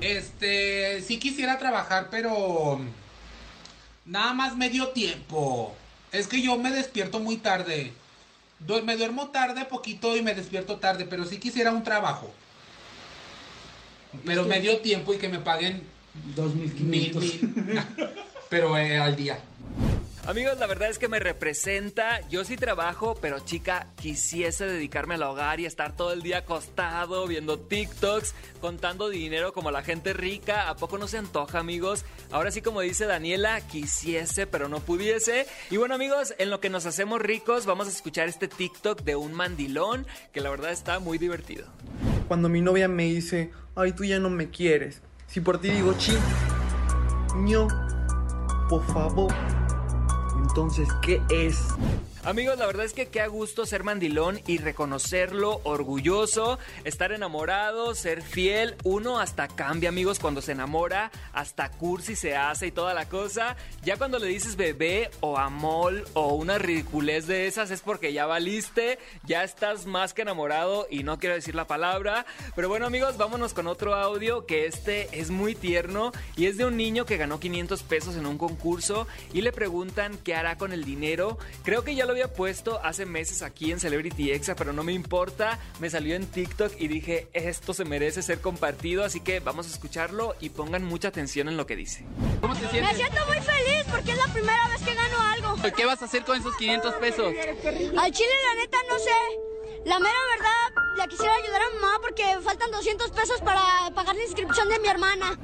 Este, 0.00 1.02
sí 1.02 1.18
quisiera 1.18 1.58
trabajar, 1.58 2.08
pero 2.10 2.80
nada 4.04 4.32
más 4.32 4.56
medio 4.56 4.88
tiempo. 4.88 5.74
Es 6.12 6.26
que 6.26 6.40
yo 6.40 6.56
me 6.58 6.70
despierto 6.70 7.20
muy 7.20 7.36
tarde. 7.36 7.92
me 8.84 8.96
duermo 8.96 9.28
tarde 9.28 9.64
poquito 9.64 10.16
y 10.16 10.22
me 10.22 10.34
despierto 10.34 10.76
tarde, 10.76 11.04
pero 11.04 11.24
sí 11.24 11.38
quisiera 11.38 11.72
un 11.72 11.82
trabajo. 11.82 12.32
Pero 14.24 14.44
medio 14.44 14.78
tiempo 14.78 15.12
y 15.12 15.18
que 15.18 15.28
me 15.28 15.38
paguen 15.38 15.82
2.500. 16.36 17.84
pero 18.48 18.76
eh, 18.76 18.98
al 18.98 19.16
día. 19.16 19.38
Amigos, 20.28 20.58
la 20.58 20.66
verdad 20.66 20.90
es 20.90 20.98
que 20.98 21.08
me 21.08 21.20
representa. 21.20 22.20
Yo 22.28 22.44
sí 22.44 22.58
trabajo, 22.58 23.16
pero 23.18 23.38
chica, 23.40 23.86
quisiese 23.96 24.66
dedicarme 24.66 25.14
al 25.14 25.22
hogar 25.22 25.58
y 25.58 25.64
estar 25.64 25.96
todo 25.96 26.12
el 26.12 26.20
día 26.20 26.40
acostado 26.40 27.26
viendo 27.26 27.58
TikToks, 27.58 28.34
contando 28.60 29.08
dinero 29.08 29.54
como 29.54 29.70
la 29.70 29.82
gente 29.82 30.12
rica. 30.12 30.68
¿A 30.68 30.76
poco 30.76 30.98
no 30.98 31.08
se 31.08 31.16
antoja, 31.16 31.60
amigos? 31.60 32.04
Ahora 32.30 32.50
sí, 32.50 32.60
como 32.60 32.82
dice 32.82 33.06
Daniela, 33.06 33.62
quisiese, 33.62 34.46
pero 34.46 34.68
no 34.68 34.80
pudiese. 34.80 35.46
Y 35.70 35.78
bueno, 35.78 35.94
amigos, 35.94 36.34
en 36.36 36.50
lo 36.50 36.60
que 36.60 36.68
nos 36.68 36.84
hacemos 36.84 37.22
ricos, 37.22 37.64
vamos 37.64 37.86
a 37.86 37.90
escuchar 37.90 38.28
este 38.28 38.48
TikTok 38.48 39.04
de 39.04 39.16
un 39.16 39.32
mandilón 39.32 40.06
que 40.34 40.42
la 40.42 40.50
verdad 40.50 40.72
está 40.72 40.98
muy 40.98 41.16
divertido. 41.16 41.64
Cuando 42.28 42.50
mi 42.50 42.60
novia 42.60 42.86
me 42.86 43.04
dice, 43.04 43.50
ay, 43.74 43.92
tú 43.92 44.04
ya 44.04 44.18
no 44.18 44.28
me 44.28 44.50
quieres. 44.50 45.00
Si 45.26 45.40
por 45.40 45.58
ti 45.58 45.70
digo, 45.70 45.94
chi, 45.96 46.12
ño, 47.34 47.66
por 48.68 48.86
favor 48.92 49.32
entonces, 50.58 50.88
¿qué 51.02 51.22
es? 51.30 51.56
Amigos, 52.28 52.58
la 52.58 52.66
verdad 52.66 52.84
es 52.84 52.92
que 52.92 53.06
qué 53.06 53.26
gusto 53.26 53.64
ser 53.64 53.84
mandilón 53.84 54.38
y 54.46 54.58
reconocerlo, 54.58 55.62
orgulloso, 55.64 56.58
estar 56.84 57.10
enamorado, 57.10 57.94
ser 57.94 58.20
fiel. 58.20 58.76
Uno 58.84 59.18
hasta 59.18 59.48
cambia, 59.48 59.88
amigos, 59.88 60.18
cuando 60.18 60.42
se 60.42 60.52
enamora, 60.52 61.10
hasta 61.32 61.70
cursi 61.70 62.16
se 62.16 62.36
hace 62.36 62.66
y 62.66 62.70
toda 62.70 62.92
la 62.92 63.08
cosa. 63.08 63.56
Ya 63.82 63.96
cuando 63.96 64.18
le 64.18 64.26
dices 64.26 64.56
bebé 64.56 65.10
o 65.20 65.38
amol 65.38 66.04
o 66.12 66.34
una 66.34 66.58
ridiculez 66.58 67.26
de 67.26 67.46
esas 67.46 67.70
es 67.70 67.80
porque 67.80 68.12
ya 68.12 68.26
valiste, 68.26 68.98
ya 69.24 69.42
estás 69.42 69.86
más 69.86 70.12
que 70.12 70.20
enamorado 70.20 70.86
y 70.90 71.04
no 71.04 71.18
quiero 71.18 71.34
decir 71.34 71.54
la 71.54 71.66
palabra. 71.66 72.26
Pero 72.54 72.68
bueno, 72.68 72.84
amigos, 72.84 73.16
vámonos 73.16 73.54
con 73.54 73.66
otro 73.66 73.94
audio 73.94 74.44
que 74.44 74.66
este 74.66 75.08
es 75.18 75.30
muy 75.30 75.54
tierno 75.54 76.12
y 76.36 76.44
es 76.44 76.58
de 76.58 76.66
un 76.66 76.76
niño 76.76 77.06
que 77.06 77.16
ganó 77.16 77.40
500 77.40 77.82
pesos 77.84 78.16
en 78.16 78.26
un 78.26 78.36
concurso 78.36 79.06
y 79.32 79.40
le 79.40 79.50
preguntan 79.50 80.18
qué 80.18 80.34
hará 80.34 80.58
con 80.58 80.74
el 80.74 80.84
dinero. 80.84 81.38
Creo 81.64 81.84
que 81.84 81.94
ya 81.94 82.04
lo 82.04 82.17
había 82.18 82.34
puesto 82.34 82.80
hace 82.82 83.06
meses 83.06 83.42
aquí 83.42 83.70
en 83.70 83.78
Celebrity 83.78 84.32
Exa, 84.32 84.56
pero 84.56 84.72
no 84.72 84.82
me 84.82 84.92
importa. 84.92 85.60
Me 85.78 85.88
salió 85.88 86.16
en 86.16 86.26
TikTok 86.26 86.72
y 86.76 86.88
dije, 86.88 87.28
esto 87.32 87.72
se 87.74 87.84
merece 87.84 88.22
ser 88.22 88.40
compartido, 88.40 89.04
así 89.04 89.20
que 89.20 89.38
vamos 89.38 89.66
a 89.66 89.70
escucharlo 89.70 90.34
y 90.40 90.48
pongan 90.48 90.82
mucha 90.82 91.08
atención 91.08 91.48
en 91.48 91.56
lo 91.56 91.64
que 91.64 91.76
dice. 91.76 92.04
¿Cómo 92.40 92.54
te 92.54 92.68
sientes? 92.68 92.82
Me 92.82 92.94
siento 92.96 93.24
muy 93.26 93.36
feliz 93.36 93.84
porque 93.88 94.10
es 94.10 94.16
la 94.16 94.32
primera 94.32 94.68
vez 94.68 94.82
que 94.82 94.94
gano 94.94 95.20
algo. 95.20 95.76
¿Qué 95.76 95.84
vas 95.84 96.02
a 96.02 96.06
hacer 96.06 96.24
con 96.24 96.36
esos 96.36 96.56
500 96.56 96.94
pesos? 96.94 97.26
Al 97.26 98.10
chile, 98.10 98.32
la 98.48 98.60
neta, 98.62 98.78
no 98.88 98.98
sé. 98.98 99.84
La 99.84 100.00
mera 100.00 100.18
verdad, 100.36 100.82
la 100.96 101.06
quisiera 101.06 101.32
ayudar 101.36 101.62
a 101.62 101.74
mamá 101.80 101.98
porque 102.00 102.24
faltan 102.42 102.72
200 102.72 103.12
pesos 103.12 103.40
para 103.42 103.92
pagar 103.94 104.16
la 104.16 104.24
inscripción 104.24 104.68
de 104.68 104.80
mi 104.80 104.88
hermana. 104.88 105.38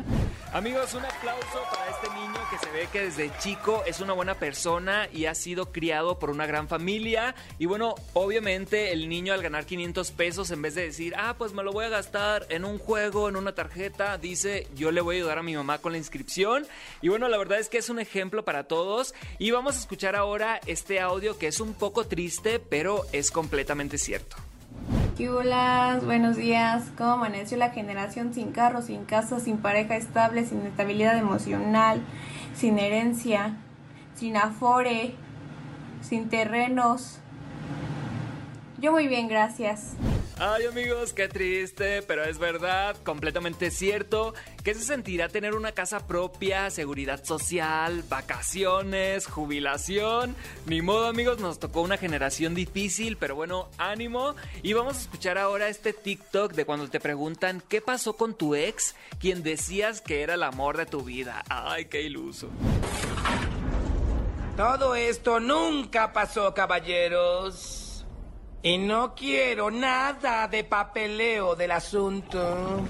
Amigos, 0.52 0.92
un 0.94 1.04
aplauso 1.04 1.62
para 1.70 1.90
este 1.90 2.10
niño 2.10 2.23
se 2.58 2.70
ve 2.70 2.88
que 2.92 3.02
desde 3.02 3.36
chico 3.38 3.82
es 3.86 4.00
una 4.00 4.12
buena 4.12 4.34
persona 4.34 5.08
y 5.12 5.26
ha 5.26 5.34
sido 5.34 5.72
criado 5.72 6.18
por 6.18 6.30
una 6.30 6.46
gran 6.46 6.68
familia. 6.68 7.34
Y 7.58 7.66
bueno, 7.66 7.94
obviamente 8.12 8.92
el 8.92 9.08
niño 9.08 9.32
al 9.32 9.42
ganar 9.42 9.66
500 9.66 10.10
pesos, 10.12 10.50
en 10.50 10.62
vez 10.62 10.74
de 10.74 10.82
decir, 10.82 11.14
ah, 11.16 11.34
pues 11.36 11.52
me 11.52 11.62
lo 11.62 11.72
voy 11.72 11.86
a 11.86 11.88
gastar 11.88 12.46
en 12.50 12.64
un 12.64 12.78
juego, 12.78 13.28
en 13.28 13.36
una 13.36 13.54
tarjeta, 13.54 14.18
dice, 14.18 14.68
yo 14.74 14.92
le 14.92 15.00
voy 15.00 15.16
a 15.16 15.18
ayudar 15.18 15.38
a 15.38 15.42
mi 15.42 15.56
mamá 15.56 15.78
con 15.78 15.92
la 15.92 15.98
inscripción. 15.98 16.66
Y 17.02 17.08
bueno, 17.08 17.28
la 17.28 17.38
verdad 17.38 17.58
es 17.58 17.68
que 17.68 17.78
es 17.78 17.88
un 17.88 17.98
ejemplo 17.98 18.44
para 18.44 18.64
todos. 18.64 19.14
Y 19.38 19.50
vamos 19.50 19.76
a 19.76 19.80
escuchar 19.80 20.16
ahora 20.16 20.60
este 20.66 21.00
audio 21.00 21.38
que 21.38 21.48
es 21.48 21.60
un 21.60 21.74
poco 21.74 22.06
triste, 22.06 22.58
pero 22.58 23.02
es 23.12 23.30
completamente 23.30 23.98
cierto. 23.98 24.36
Hola, 25.30 26.00
buenos 26.04 26.36
días. 26.36 26.82
¿Cómo 26.98 27.12
amaneció 27.12 27.56
la 27.56 27.70
generación 27.70 28.34
sin 28.34 28.50
carro, 28.50 28.82
sin 28.82 29.04
casa, 29.04 29.38
sin 29.38 29.58
pareja 29.58 29.96
estable, 29.96 30.44
sin 30.44 30.66
estabilidad 30.66 31.16
emocional, 31.16 32.02
sin 32.54 32.78
herencia, 32.78 33.56
sin 34.14 34.36
afore, 34.36 35.14
sin 36.00 36.28
terrenos? 36.28 37.18
Yo 38.78 38.92
muy 38.92 39.08
bien, 39.08 39.28
gracias. 39.28 39.94
Ay 40.36 40.66
amigos, 40.66 41.12
qué 41.12 41.28
triste, 41.28 42.02
pero 42.02 42.24
es 42.24 42.38
verdad, 42.38 42.96
completamente 43.04 43.70
cierto. 43.70 44.34
¿Qué 44.64 44.74
se 44.74 44.80
sentirá 44.80 45.28
tener 45.28 45.54
una 45.54 45.70
casa 45.70 46.08
propia, 46.08 46.70
seguridad 46.70 47.24
social, 47.24 48.02
vacaciones, 48.08 49.26
jubilación? 49.26 50.34
Ni 50.66 50.82
modo 50.82 51.06
amigos, 51.06 51.38
nos 51.38 51.60
tocó 51.60 51.82
una 51.82 51.98
generación 51.98 52.52
difícil, 52.56 53.16
pero 53.16 53.36
bueno, 53.36 53.68
ánimo. 53.78 54.34
Y 54.64 54.72
vamos 54.72 54.96
a 54.96 55.00
escuchar 55.02 55.38
ahora 55.38 55.68
este 55.68 55.92
TikTok 55.92 56.52
de 56.54 56.64
cuando 56.64 56.88
te 56.90 56.98
preguntan 56.98 57.62
qué 57.68 57.80
pasó 57.80 58.14
con 58.14 58.34
tu 58.34 58.56
ex, 58.56 58.96
quien 59.20 59.44
decías 59.44 60.00
que 60.00 60.22
era 60.22 60.34
el 60.34 60.42
amor 60.42 60.76
de 60.76 60.86
tu 60.86 61.02
vida. 61.02 61.44
Ay, 61.48 61.84
qué 61.84 62.02
iluso. 62.02 62.48
Todo 64.56 64.96
esto 64.96 65.38
nunca 65.38 66.12
pasó, 66.12 66.52
caballeros. 66.54 67.83
Y 68.64 68.78
no 68.78 69.14
quiero 69.14 69.70
nada 69.70 70.48
de 70.48 70.64
papeleo 70.64 71.54
del 71.54 71.70
asunto. 71.70 72.80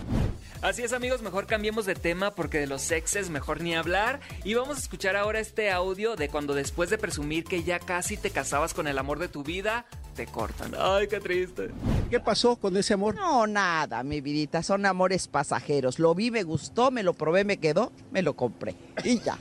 Así 0.62 0.82
es 0.82 0.92
amigos, 0.92 1.20
mejor 1.20 1.48
cambiemos 1.48 1.84
de 1.84 1.96
tema 1.96 2.30
porque 2.30 2.60
de 2.60 2.68
los 2.68 2.80
sexes 2.80 3.28
mejor 3.28 3.60
ni 3.60 3.74
hablar. 3.74 4.20
Y 4.44 4.54
vamos 4.54 4.76
a 4.76 4.80
escuchar 4.80 5.16
ahora 5.16 5.40
este 5.40 5.72
audio 5.72 6.14
de 6.14 6.28
cuando 6.28 6.54
después 6.54 6.90
de 6.90 6.98
presumir 6.98 7.42
que 7.42 7.64
ya 7.64 7.80
casi 7.80 8.16
te 8.16 8.30
casabas 8.30 8.72
con 8.72 8.86
el 8.86 8.96
amor 8.98 9.18
de 9.18 9.26
tu 9.26 9.42
vida, 9.42 9.84
te 10.14 10.26
cortan. 10.26 10.76
Ay, 10.78 11.08
qué 11.08 11.18
triste. 11.18 11.72
¿Qué 12.08 12.20
pasó 12.20 12.54
con 12.54 12.76
ese 12.76 12.94
amor? 12.94 13.16
No, 13.16 13.44
nada, 13.48 14.04
mi 14.04 14.20
vidita, 14.20 14.62
son 14.62 14.86
amores 14.86 15.26
pasajeros. 15.26 15.98
Lo 15.98 16.14
vi, 16.14 16.30
me 16.30 16.44
gustó, 16.44 16.92
me 16.92 17.02
lo 17.02 17.14
probé, 17.14 17.42
me 17.42 17.56
quedó, 17.56 17.90
me 18.12 18.22
lo 18.22 18.36
compré. 18.36 18.76
Y 19.02 19.18
ya. 19.18 19.36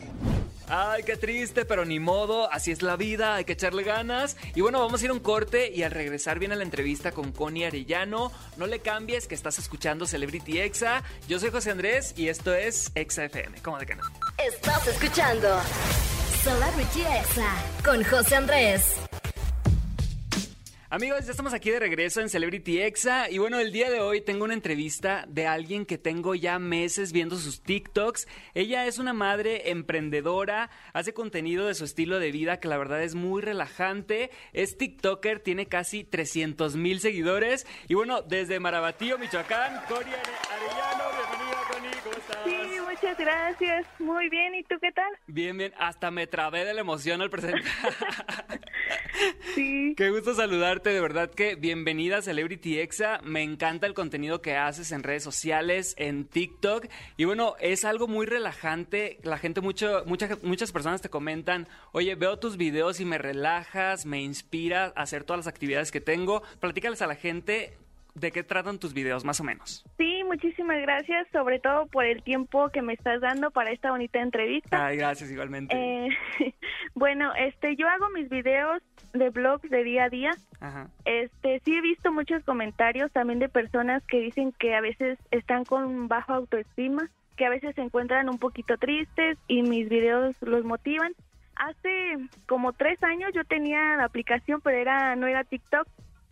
Ay, 0.67 1.03
qué 1.03 1.17
triste, 1.17 1.65
pero 1.65 1.86
ni 1.86 2.00
modo, 2.00 2.51
así 2.51 2.72
es 2.72 2.82
la 2.82 2.96
vida, 2.96 3.36
hay 3.36 3.46
que 3.46 3.53
echarle 3.53 3.84
ganas. 3.84 4.38
Y 4.55 4.62
bueno, 4.62 4.79
vamos 4.79 5.01
a 5.01 5.05
ir 5.05 5.12
a 5.12 5.13
un 5.13 5.20
corte 5.20 5.72
y 5.72 5.84
al 5.84 5.91
regresar 5.91 6.39
viene 6.39 6.55
la 6.55 6.63
entrevista 6.63 7.12
con 7.12 7.32
Connie 7.32 7.65
Arellano. 7.65 8.32
No 8.58 8.67
le 8.67 8.79
cambies 8.79 9.27
que 9.27 9.36
estás 9.36 9.60
escuchando 9.60 10.05
Celebrity 10.05 10.60
Exa. 10.60 11.03
Yo 11.27 11.39
soy 11.39 11.51
José 11.51 11.72
Andrés 11.72 12.13
y 12.17 12.29
esto 12.29 12.53
es 12.53 12.91
Exa 12.96 13.25
FM. 13.25 13.62
¿Cómo 13.62 13.77
de 13.77 13.86
que 13.86 13.96
no? 13.96 14.03
Estás 14.38 14.88
escuchando 14.88 15.60
Celebrity 16.43 17.01
Exa 17.01 17.53
con 17.84 18.03
José 18.03 18.36
Andrés. 18.36 19.02
Amigos, 20.93 21.25
ya 21.25 21.31
estamos 21.31 21.55
aquí 21.55 21.71
de 21.71 21.79
regreso 21.79 22.21
en 22.21 22.29
Celebrity 22.29 22.79
Exa 22.79 23.27
y 23.27 23.39
bueno, 23.39 23.57
el 23.57 23.71
día 23.71 23.89
de 23.89 24.00
hoy 24.00 24.21
tengo 24.21 24.43
una 24.43 24.53
entrevista 24.53 25.25
de 25.27 25.47
alguien 25.47 25.88
que 25.88 25.97
tengo 25.97 26.35
ya 26.35 26.59
meses 26.59 27.12
viendo 27.12 27.35
sus 27.35 27.63
TikToks. 27.63 28.27
Ella 28.53 28.85
es 28.85 29.00
una 29.00 29.12
madre 29.12 29.71
emprendedora, 29.71 30.69
hace 30.93 31.15
contenido 31.15 31.65
de 31.65 31.73
su 31.73 31.83
estilo 31.83 32.19
de 32.19 32.31
vida 32.31 32.59
que 32.59 32.67
la 32.67 32.77
verdad 32.77 33.01
es 33.01 33.15
muy 33.15 33.41
relajante, 33.41 34.29
es 34.51 34.77
TikToker, 34.77 35.39
tiene 35.39 35.65
casi 35.65 36.03
300 36.03 36.75
mil 36.75 37.00
seguidores 37.00 37.65
y 37.88 37.95
bueno, 37.95 38.21
desde 38.21 38.59
Marabatío, 38.59 39.17
Michoacán, 39.17 39.81
Cori 39.88 40.12
Arellano, 40.12 41.05
bienvenida 41.17 41.57
Connie, 41.71 41.89
¿cómo 42.03 42.17
estás? 42.17 42.38
Sí, 42.45 42.79
muchas 42.88 43.17
gracias, 43.17 43.88
muy 43.97 44.29
bien, 44.29 44.53
¿y 44.53 44.62
tú 44.62 44.75
qué 44.79 44.91
tal? 44.91 45.12
Bien, 45.25 45.57
bien, 45.57 45.73
hasta 45.79 46.12
me 46.12 46.27
trabé 46.27 46.65
de 46.65 46.75
la 46.75 46.81
emoción 46.81 47.19
al 47.23 47.31
presentar. 47.31 47.63
sí. 49.55 49.93
Qué 49.95 50.09
gusto 50.09 50.33
saludarte 50.35 50.89
de 50.89 51.01
verdad 51.01 51.29
que 51.29 51.55
bienvenida 51.55 52.17
a 52.17 52.21
Celebrity 52.21 52.79
Exa. 52.79 53.19
Me 53.23 53.41
encanta 53.43 53.88
el 53.88 53.93
contenido 53.93 54.41
que 54.41 54.55
haces 54.55 54.91
en 54.91 55.03
redes 55.03 55.23
sociales, 55.23 55.95
en 55.97 56.25
TikTok. 56.25 56.88
Y 57.17 57.25
bueno, 57.25 57.55
es 57.59 57.85
algo 57.85 58.07
muy 58.07 58.25
relajante. 58.25 59.19
La 59.23 59.38
gente, 59.38 59.62
mucho, 59.62 60.03
muchas 60.05 60.43
muchas 60.43 60.71
personas 60.71 61.01
te 61.01 61.09
comentan, 61.09 61.67
oye, 61.91 62.15
veo 62.15 62.39
tus 62.39 62.57
videos 62.57 63.00
y 63.00 63.05
me 63.05 63.17
relajas, 63.17 64.05
me 64.05 64.21
inspira 64.21 64.93
a 64.95 65.01
hacer 65.03 65.23
todas 65.23 65.45
las 65.45 65.47
actividades 65.47 65.91
que 65.91 66.01
tengo. 66.01 66.43
Platícales 66.59 67.01
a 67.01 67.07
la 67.07 67.15
gente 67.15 67.77
de 68.15 68.32
qué 68.32 68.43
tratan 68.43 68.79
tus 68.79 68.93
videos, 68.93 69.25
más 69.25 69.39
o 69.39 69.43
menos. 69.43 69.84
Sí, 69.98 70.24
muchísimas 70.25 70.79
gracias, 70.82 71.27
sobre 71.32 71.60
todo 71.60 71.88
por 71.88 72.05
el 72.05 72.22
tiempo 72.24 72.70
que 72.70 72.82
me 72.82 72.93
estás 72.93 73.22
dando 73.22 73.51
para 73.51 73.72
esta 73.72 73.91
bonita 73.91 74.20
entrevista. 74.20 74.86
Ay, 74.86 74.98
gracias 74.98 75.32
igualmente. 75.32 75.75
Eh, 75.75 76.10
bueno, 76.96 77.34
este, 77.36 77.75
yo 77.75 77.88
hago 77.88 78.10
mis 78.12 78.29
videos 78.29 78.82
de 79.13 79.29
blogs 79.29 79.70
de 79.70 79.84
día 79.84 80.05
a 80.05 80.10
día. 80.10 80.32
Ajá. 80.60 80.89
Este, 81.05 81.62
sí 81.65 81.75
he 81.75 81.82
visto 81.82 82.12
muchos 82.12 82.43
comentarios 82.43 83.12
también 83.12 83.39
de 83.39 83.50
personas 83.50 84.03
que 84.08 84.20
dicen 84.20 84.53
que 84.53 84.75
a 84.75 84.82
veces 84.82 85.17
están 85.32 85.65
con 85.65 86.08
bajo 86.08 86.34
autoestima, 86.34 87.10
que 87.36 87.46
a 87.46 87.50
veces 87.50 87.74
se 87.75 87.82
encuentran 87.82 88.29
un 88.29 88.38
poquito 88.38 88.77
tristes 88.77 89.38
y 89.48 89.63
mis 89.63 89.89
videos 89.89 90.36
los 90.41 90.63
motivan. 90.63 91.13
Hace 91.55 92.17
como 92.48 92.74
tres 92.74 93.01
años 93.03 93.32
yo 93.34 93.43
tenía 93.43 93.96
la 93.98 94.05
aplicación, 94.05 94.62
pero 94.62 94.77
era 94.77 95.15
no 95.15 95.27
era 95.27 95.43
TikTok, 95.43 95.88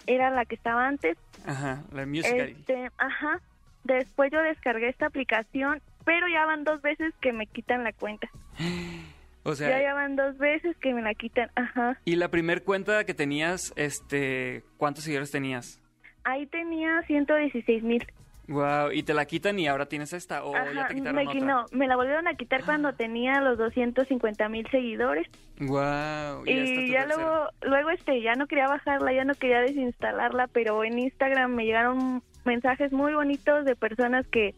era 0.08 0.30
la 0.30 0.46
que 0.46 0.56
estaba 0.56 0.88
antes. 0.88 1.18
Ajá, 1.46 1.84
la 1.92 2.06
Musical. 2.06 2.50
Este, 2.50 2.90
ajá. 2.98 3.40
Después 3.84 4.32
yo 4.32 4.42
descargué 4.42 4.90
esta 4.90 5.08
aplicación, 5.08 5.82
pero 6.06 6.28
ya 6.28 6.46
van 6.46 6.64
dos 6.64 6.82
veces 6.82 7.14
que 7.22 7.34
me 7.34 7.48
quitan 7.48 7.84
la 7.84 7.94
cuenta. 7.94 8.30
O 9.44 9.56
sea, 9.56 9.70
ya, 9.70 9.82
ya 9.82 9.96
van 9.96 10.16
dos 10.16 10.38
veces 10.38 10.78
que 10.78 10.94
me 10.94 11.02
la 11.02 11.16
quitan. 11.16 11.50
Ajá. 11.56 11.98
y 12.06 12.16
la 12.16 12.30
primer 12.30 12.64
cuenta 12.64 13.04
que 13.06 13.16
tenías, 13.16 13.74
este, 13.76 14.64
¿cuántos 14.78 15.04
seguidores 15.04 15.32
tenías? 15.32 15.82
Ahí 16.24 16.46
tenía 16.46 17.02
116 17.08 17.82
mil. 17.82 18.06
Wow, 18.52 18.92
y 18.92 19.04
te 19.04 19.14
la 19.14 19.26
quitan 19.26 19.58
y 19.60 19.68
ahora 19.68 19.86
tienes 19.88 20.14
esta 20.14 20.44
o 20.44 20.54
ya 20.54 20.88
te 20.88 20.96
quitaron 20.96 21.16
me, 21.16 21.28
otra. 21.28 21.40
no, 21.42 21.66
me 21.72 21.88
la 21.88 21.96
volvieron 21.96 22.28
a 22.28 22.36
quitar 22.36 22.64
cuando 22.64 22.94
tenía 22.96 23.40
los 23.42 23.58
250 23.58 24.50
mil 24.50 24.68
seguidores. 24.70 25.28
Wow, 25.60 26.46
y, 26.46 26.52
Y 26.52 26.92
ya 26.92 27.06
luego, 27.06 27.50
luego 27.62 27.90
este, 27.92 28.22
ya 28.22 28.36
no 28.36 28.48
quería 28.48 28.68
bajarla, 28.68 29.14
ya 29.14 29.24
no 29.24 29.34
quería 29.36 29.62
desinstalarla, 29.62 30.48
pero 30.48 30.84
en 30.84 31.00
Instagram 31.00 31.56
me 31.56 31.66
llegaron 31.66 32.22
mensajes 32.46 32.92
muy 32.92 33.14
bonitos 33.14 33.66
de 33.66 33.76
personas 33.76 34.28
que, 34.28 34.54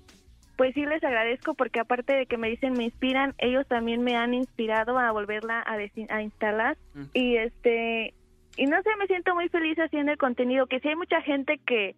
pues 0.56 0.74
sí 0.74 0.86
les 0.86 1.04
agradezco 1.04 1.54
porque 1.56 1.80
aparte 1.80 2.14
de 2.14 2.26
que 2.26 2.38
me 2.38 2.50
dicen 2.50 2.74
me 2.74 2.86
inspiran, 2.86 3.34
ellos 3.38 3.68
también 3.68 4.04
me 4.04 4.16
han 4.16 4.34
inspirado 4.34 4.98
a 5.00 5.12
volverla 5.12 5.62
a, 5.62 5.74
a 5.74 6.22
instalar 6.22 6.78
Mm. 6.94 7.04
y 7.14 7.38
este, 7.38 8.14
y 8.56 8.66
no 8.68 8.82
sé, 8.84 8.90
me 9.00 9.08
siento 9.08 9.34
muy 9.34 9.50
feliz 9.50 9.78
haciendo 9.80 10.12
el 10.12 10.18
contenido, 10.18 10.68
que 10.68 10.80
sí 10.80 10.88
hay 10.88 10.96
mucha 10.96 11.22
gente 11.22 11.60
que, 11.66 11.96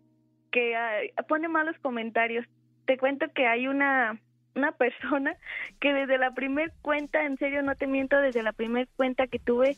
que 0.55 1.11
pone 1.27 1.49
malos 1.49 1.75
comentarios. 1.81 2.45
Te 2.85 2.97
cuento 2.97 3.25
que 3.35 3.45
hay 3.45 3.67
una 3.67 4.17
una 4.55 4.71
persona 4.77 5.35
que 5.81 5.93
desde 5.93 6.17
la 6.17 6.31
primer 6.31 6.71
cuenta, 6.81 7.25
en 7.25 7.37
serio 7.37 7.61
no 7.61 7.75
te 7.75 7.87
miento, 7.87 8.17
desde 8.17 8.41
la 8.41 8.53
primer 8.53 8.87
cuenta 8.95 9.27
que 9.27 9.37
tuve, 9.37 9.77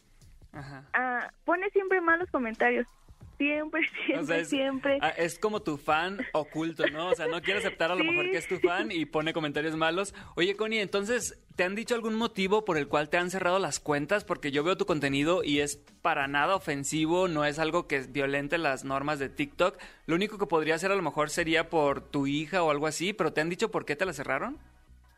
Ajá. 0.53 0.84
ah, 0.93 1.31
pone 1.46 1.67
siempre 1.72 2.00
malos 2.00 2.29
comentarios. 2.29 2.86
Siempre, 3.38 3.82
siempre, 4.06 4.20
O 4.20 4.25
sea, 4.25 4.38
es, 4.39 4.50
siempre. 4.50 4.98
ah, 5.01 5.10
es 5.10 5.38
como 5.38 5.62
tu 5.62 5.77
fan 5.77 6.17
oculto, 6.34 6.88
¿no? 6.88 7.10
O 7.10 7.15
sea, 7.15 7.27
no 7.27 7.41
quiere 7.41 7.60
aceptar 7.60 7.91
a 7.91 7.96
lo 7.96 8.01
Sí. 8.01 8.10
mejor 8.10 8.32
que 8.32 8.38
es 8.38 8.48
tu 8.48 8.58
fan 8.60 8.91
y 8.91 9.06
pone 9.06 9.32
comentarios 9.34 9.75
malos. 9.75 10.15
Oye, 10.36 10.56
Connie, 10.56 10.79
entonces, 10.79 11.39
¿te 11.56 11.63
han 11.63 11.75
dicho 11.75 11.94
algún 11.94 12.15
motivo 12.15 12.65
por 12.65 12.77
el 12.77 12.88
cual 12.88 13.10
te 13.10 13.17
han 13.17 13.29
cerrado 13.29 13.60
las 13.60 13.79
cuentas? 13.79 14.24
Porque 14.25 14.51
yo 14.51 14.63
veo 14.63 14.75
tu 14.75 14.86
contenido 14.88 15.44
y 15.44 15.60
es 15.60 15.77
para 16.01 16.27
nada 16.27 16.56
ofensivo, 16.56 17.27
no 17.27 17.46
es 17.46 17.60
algo 17.60 17.88
que 17.88 18.00
violente 18.01 18.58
las 18.58 18.84
normas 18.86 19.20
de 19.20 19.29
TikTok. 19.29 19.77
Lo 20.08 20.15
único 20.15 20.38
que 20.39 20.48
podría 20.48 20.75
hacer 20.75 20.91
a 20.91 20.96
lo 20.96 21.03
mejor 21.03 21.29
sería 21.29 21.70
por 21.70 22.01
tu 22.01 22.25
hija 22.25 22.63
o 22.63 22.72
algo 22.72 22.88
así, 22.88 23.13
pero 23.13 23.34
¿te 23.34 23.41
han 23.41 23.50
dicho 23.50 23.70
por 23.70 23.86
qué 23.86 23.96
te 23.96 24.06
la 24.06 24.13
cerraron? 24.13 24.58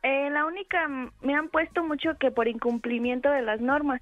Eh, 0.04 0.30
la 0.30 0.46
única, 0.46 0.88
me 1.22 1.36
han 1.36 1.50
puesto 1.50 1.84
mucho 1.84 2.12
que 2.20 2.32
por 2.32 2.48
incumplimiento 2.48 3.30
de 3.30 3.42
las 3.42 3.60
normas. 3.60 4.00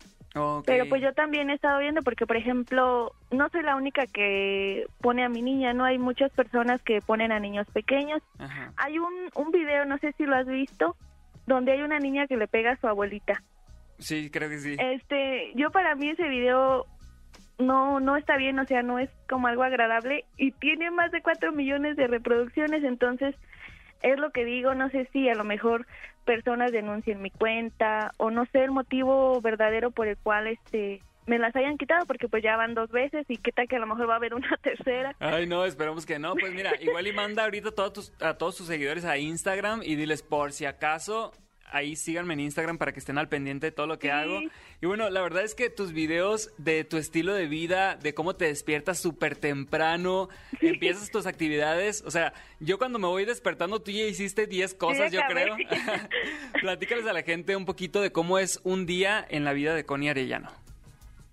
Pero 0.65 0.87
pues 0.87 1.01
yo 1.01 1.13
también 1.13 1.49
he 1.49 1.53
estado 1.53 1.79
viendo 1.79 2.03
porque, 2.03 2.27
por 2.27 2.37
ejemplo, 2.37 3.11
no 3.31 3.49
soy 3.49 3.63
la 3.63 3.75
única 3.75 4.05
que 4.05 4.85
pone 5.01 5.23
a 5.23 5.29
mi 5.29 5.41
niña, 5.41 5.73
¿no? 5.73 5.83
Hay 5.83 5.97
muchas 5.97 6.31
personas 6.31 6.81
que 6.83 7.01
ponen 7.01 7.31
a 7.31 7.39
niños 7.39 7.65
pequeños. 7.73 8.21
Ajá. 8.37 8.71
Hay 8.77 8.99
un, 8.99 9.13
un 9.33 9.51
video, 9.51 9.85
no 9.85 9.97
sé 9.97 10.13
si 10.13 10.25
lo 10.25 10.35
has 10.35 10.45
visto, 10.45 10.95
donde 11.47 11.71
hay 11.71 11.81
una 11.81 11.99
niña 11.99 12.27
que 12.27 12.37
le 12.37 12.47
pega 12.47 12.73
a 12.73 12.77
su 12.77 12.87
abuelita. 12.87 13.41
Sí, 13.97 14.29
creo 14.29 14.49
que 14.49 14.59
sí. 14.59 14.75
Este, 14.79 15.51
yo 15.55 15.71
para 15.71 15.95
mí 15.95 16.09
ese 16.09 16.27
video 16.27 16.85
no 17.57 17.99
no 17.99 18.15
está 18.17 18.37
bien, 18.37 18.59
o 18.59 18.65
sea, 18.65 18.83
no 18.83 18.99
es 18.99 19.09
como 19.27 19.47
algo 19.47 19.63
agradable 19.63 20.25
y 20.37 20.51
tiene 20.51 20.91
más 20.91 21.11
de 21.11 21.21
cuatro 21.21 21.51
millones 21.51 21.95
de 21.95 22.07
reproducciones, 22.07 22.83
entonces 22.83 23.35
es 24.01 24.19
lo 24.19 24.31
que 24.31 24.45
digo, 24.45 24.73
no 24.73 24.89
sé 24.89 25.07
si 25.13 25.29
a 25.29 25.35
lo 25.35 25.43
mejor 25.43 25.85
personas 26.25 26.71
denuncien 26.71 27.21
mi 27.21 27.31
cuenta 27.31 28.11
o 28.17 28.31
no 28.31 28.45
sé 28.51 28.63
el 28.63 28.71
motivo 28.71 29.39
verdadero 29.41 29.91
por 29.91 30.07
el 30.07 30.17
cual 30.17 30.47
este 30.47 31.01
me 31.25 31.37
las 31.39 31.55
hayan 31.55 31.77
quitado 31.77 32.05
porque 32.05 32.27
pues 32.29 32.41
ya 32.41 32.55
van 32.55 32.73
dos 32.73 32.89
veces 32.89 33.25
y 33.27 33.37
qué 33.37 33.51
tal 33.51 33.67
que 33.67 33.75
a 33.75 33.79
lo 33.79 33.87
mejor 33.87 34.09
va 34.09 34.13
a 34.13 34.17
haber 34.17 34.33
una 34.33 34.57
tercera. 34.63 35.15
Ay, 35.19 35.45
no, 35.45 35.65
esperemos 35.65 36.05
que 36.05 36.19
no. 36.19 36.35
Pues 36.35 36.53
mira, 36.53 36.71
igual 36.79 37.05
y 37.07 37.13
manda 37.13 37.43
ahorita 37.43 37.69
a 37.69 37.71
todos 37.73 37.93
tus, 37.93 38.13
a 38.21 38.37
todos 38.37 38.55
tus 38.55 38.67
seguidores 38.67 39.05
a 39.05 39.17
Instagram 39.17 39.81
y 39.83 39.95
diles 39.95 40.23
por 40.23 40.53
si 40.53 40.65
acaso. 40.65 41.33
Ahí 41.69 41.95
síganme 41.97 42.33
en 42.33 42.39
Instagram 42.41 42.77
para 42.77 42.93
que 42.93 42.99
estén 42.99 43.17
al 43.17 43.27
pendiente 43.27 43.67
de 43.67 43.71
todo 43.71 43.87
lo 43.87 43.99
que 43.99 44.07
Sí. 44.07 44.11
hago. 44.11 44.39
Y 44.81 44.85
bueno, 44.85 45.09
la 45.09 45.21
verdad 45.21 45.43
es 45.43 45.53
que 45.53 45.69
tus 45.69 45.91
videos 45.91 46.49
de 46.57 46.83
tu 46.85 46.97
estilo 46.97 47.33
de 47.33 47.47
vida, 47.47 47.95
de 47.95 48.13
cómo 48.13 48.35
te 48.35 48.45
despiertas 48.45 48.99
súper 48.99 49.35
temprano, 49.35 50.29
empiezas 50.61 51.11
tus 51.11 51.25
actividades. 51.25 52.03
O 52.05 52.11
sea, 52.11 52.33
yo 52.61 52.77
cuando 52.77 52.99
me 52.99 53.07
voy 53.07 53.25
despertando, 53.25 53.81
tú 53.81 53.91
ya 53.91 54.03
hiciste 54.03 54.47
10 54.47 54.75
cosas, 54.75 55.11
yo 55.11 55.19
creo. 55.27 55.57
Platícales 56.61 57.05
a 57.05 57.13
la 57.13 57.23
gente 57.23 57.55
un 57.55 57.65
poquito 57.65 58.01
de 58.01 58.11
cómo 58.11 58.39
es 58.39 58.59
un 58.63 58.85
día 58.85 59.25
en 59.29 59.43
la 59.43 59.53
vida 59.53 59.75
de 59.75 59.83
Connie 59.85 60.09
Arellano. 60.09 60.49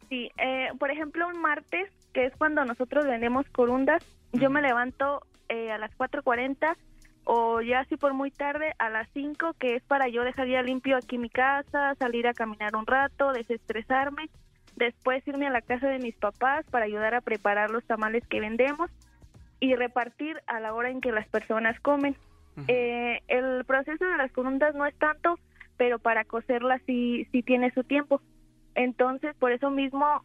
Sí, 0.08 0.30
eh, 0.38 0.68
por 0.78 0.90
ejemplo, 0.90 1.26
un 1.28 1.40
martes, 1.40 1.90
que 2.12 2.26
es 2.26 2.32
cuando 2.36 2.64
nosotros 2.64 3.04
vendemos 3.06 3.46
corundas, 3.50 4.02
yo 4.32 4.50
me 4.50 4.62
levanto 4.62 5.22
eh, 5.48 5.70
a 5.70 5.78
las 5.78 5.90
4.40 5.96 6.76
o 7.24 7.60
ya 7.62 7.80
así 7.80 7.96
por 7.96 8.12
muy 8.14 8.30
tarde 8.30 8.74
a 8.78 8.90
las 8.90 9.08
5, 9.14 9.54
que 9.58 9.76
es 9.76 9.82
para 9.82 10.08
yo 10.08 10.22
dejar 10.24 10.46
ya 10.46 10.62
limpio 10.62 10.96
aquí 10.96 11.18
mi 11.18 11.30
casa, 11.30 11.94
salir 11.98 12.26
a 12.26 12.34
caminar 12.34 12.76
un 12.76 12.86
rato, 12.86 13.32
desestresarme, 13.32 14.28
después 14.76 15.26
irme 15.26 15.46
a 15.46 15.50
la 15.50 15.62
casa 15.62 15.88
de 15.88 15.98
mis 15.98 16.14
papás 16.16 16.66
para 16.70 16.84
ayudar 16.84 17.14
a 17.14 17.20
preparar 17.20 17.70
los 17.70 17.84
tamales 17.84 18.26
que 18.26 18.40
vendemos 18.40 18.90
y 19.60 19.74
repartir 19.74 20.40
a 20.46 20.60
la 20.60 20.74
hora 20.74 20.90
en 20.90 21.00
que 21.00 21.12
las 21.12 21.26
personas 21.28 21.78
comen. 21.80 22.16
Eh, 22.68 23.20
el 23.26 23.64
proceso 23.64 24.04
de 24.04 24.16
las 24.16 24.30
corundas 24.30 24.74
no 24.74 24.86
es 24.86 24.94
tanto, 24.96 25.38
pero 25.76 25.98
para 25.98 26.24
cocerlas 26.24 26.80
sí, 26.86 27.26
sí 27.32 27.42
tiene 27.42 27.72
su 27.72 27.82
tiempo. 27.84 28.20
Entonces, 28.74 29.34
por 29.36 29.52
eso 29.52 29.70
mismo, 29.70 30.22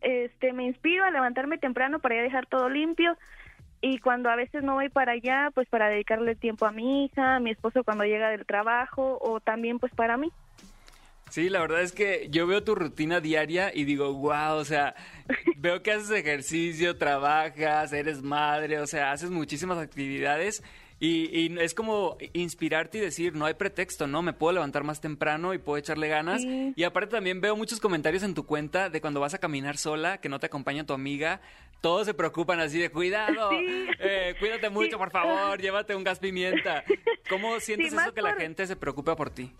este, 0.00 0.52
me 0.52 0.64
inspiro 0.64 1.04
a 1.04 1.10
levantarme 1.10 1.58
temprano 1.58 1.98
para 1.98 2.16
ya 2.16 2.22
dejar 2.22 2.46
todo 2.46 2.68
limpio 2.68 3.16
y 3.88 3.98
cuando 3.98 4.30
a 4.30 4.36
veces 4.36 4.64
no 4.64 4.74
voy 4.74 4.88
para 4.88 5.12
allá, 5.12 5.50
pues 5.54 5.68
para 5.68 5.88
dedicarle 5.88 6.34
tiempo 6.34 6.66
a 6.66 6.72
mi 6.72 7.04
hija, 7.04 7.36
a 7.36 7.40
mi 7.40 7.50
esposo 7.50 7.84
cuando 7.84 8.04
llega 8.04 8.30
del 8.30 8.44
trabajo 8.44 9.18
o 9.20 9.38
también 9.38 9.78
pues 9.78 9.94
para 9.94 10.16
mí. 10.16 10.32
Sí, 11.30 11.48
la 11.48 11.60
verdad 11.60 11.82
es 11.82 11.92
que 11.92 12.26
yo 12.30 12.48
veo 12.48 12.64
tu 12.64 12.74
rutina 12.74 13.20
diaria 13.20 13.70
y 13.72 13.84
digo, 13.84 14.12
wow, 14.12 14.56
o 14.56 14.64
sea, 14.64 14.96
veo 15.56 15.84
que 15.84 15.92
haces 15.92 16.10
ejercicio, 16.10 16.96
trabajas, 16.96 17.92
eres 17.92 18.22
madre, 18.22 18.80
o 18.80 18.88
sea, 18.88 19.12
haces 19.12 19.30
muchísimas 19.30 19.78
actividades 19.78 20.64
y, 20.98 21.28
y 21.38 21.58
es 21.60 21.74
como 21.74 22.16
inspirarte 22.32 22.98
y 22.98 23.00
decir, 23.02 23.34
no 23.34 23.44
hay 23.46 23.54
pretexto, 23.54 24.06
¿no? 24.06 24.22
Me 24.22 24.32
puedo 24.32 24.52
levantar 24.54 24.82
más 24.84 25.00
temprano 25.00 25.52
y 25.54 25.58
puedo 25.58 25.76
echarle 25.78 26.08
ganas. 26.08 26.42
Sí. 26.42 26.72
Y 26.74 26.84
aparte 26.84 27.10
también 27.16 27.40
veo 27.40 27.54
muchos 27.56 27.80
comentarios 27.80 28.22
en 28.22 28.34
tu 28.34 28.46
cuenta 28.46 28.88
de 28.88 29.00
cuando 29.00 29.20
vas 29.20 29.34
a 29.34 29.38
caminar 29.38 29.76
sola, 29.76 30.18
que 30.18 30.28
no 30.28 30.38
te 30.38 30.46
acompaña 30.46 30.84
tu 30.86 30.94
amiga. 30.94 31.40
Todos 31.82 32.06
se 32.06 32.14
preocupan 32.14 32.60
así 32.60 32.78
de 32.78 32.90
cuidado, 32.90 33.50
Sí. 33.50 33.86
eh, 34.00 34.34
cuídate 34.38 34.70
mucho, 34.70 34.92
Sí. 34.92 34.96
por 34.96 35.10
favor, 35.10 35.60
llévate 35.60 35.94
un 35.94 36.04
gas 36.04 36.18
pimienta. 36.18 36.82
¿Cómo 37.28 37.60
sientes 37.60 37.92
eso 37.92 38.14
que 38.14 38.22
la 38.22 38.34
gente 38.34 38.66
se 38.66 38.76
preocupa 38.76 39.14
por 39.16 39.28
ti? 39.30 39.52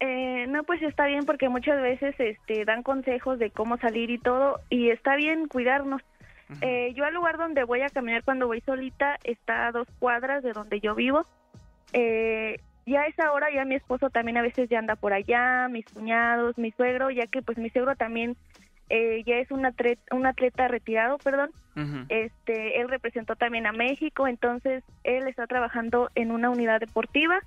Eh, 0.00 0.46
no, 0.48 0.64
pues 0.64 0.82
está 0.82 1.06
bien 1.06 1.24
porque 1.24 1.48
muchas 1.48 1.80
veces 1.80 2.14
este, 2.18 2.64
dan 2.64 2.82
consejos 2.82 3.38
de 3.38 3.50
cómo 3.52 3.78
salir 3.78 4.10
y 4.10 4.18
todo 4.18 4.58
y 4.68 4.90
está 4.90 5.14
bien 5.14 5.46
cuidarnos. 5.46 6.02
Eh, 6.60 6.92
yo 6.94 7.04
al 7.04 7.14
lugar 7.14 7.38
donde 7.38 7.64
voy 7.64 7.80
a 7.82 7.90
caminar 7.90 8.22
cuando 8.24 8.46
voy 8.46 8.60
solita 8.60 9.18
está 9.24 9.66
a 9.66 9.72
dos 9.72 9.88
cuadras 9.98 10.42
de 10.42 10.52
donde 10.52 10.80
yo 10.80 10.94
vivo. 10.94 11.24
Eh, 11.92 12.60
ya 12.86 13.02
a 13.02 13.06
esa 13.06 13.32
hora 13.32 13.48
ya 13.54 13.64
mi 13.64 13.76
esposo 13.76 14.10
también 14.10 14.36
a 14.38 14.42
veces 14.42 14.68
ya 14.68 14.78
anda 14.78 14.96
por 14.96 15.12
allá, 15.12 15.68
mis 15.68 15.86
cuñados, 15.86 16.58
mi 16.58 16.72
suegro, 16.72 17.10
ya 17.10 17.26
que 17.26 17.42
pues 17.42 17.58
mi 17.58 17.70
suegro 17.70 17.94
también 17.96 18.36
eh, 18.88 19.22
ya 19.24 19.36
es 19.36 19.50
un 19.50 19.64
atleta, 19.64 20.14
un 20.14 20.26
atleta 20.26 20.68
retirado, 20.68 21.18
perdón. 21.18 21.50
Este, 22.10 22.80
él 22.80 22.90
representó 22.90 23.34
también 23.34 23.66
a 23.66 23.72
México, 23.72 24.28
entonces 24.28 24.84
él 25.04 25.26
está 25.26 25.46
trabajando 25.46 26.10
en 26.14 26.30
una 26.30 26.50
unidad 26.50 26.80
deportiva 26.80 27.40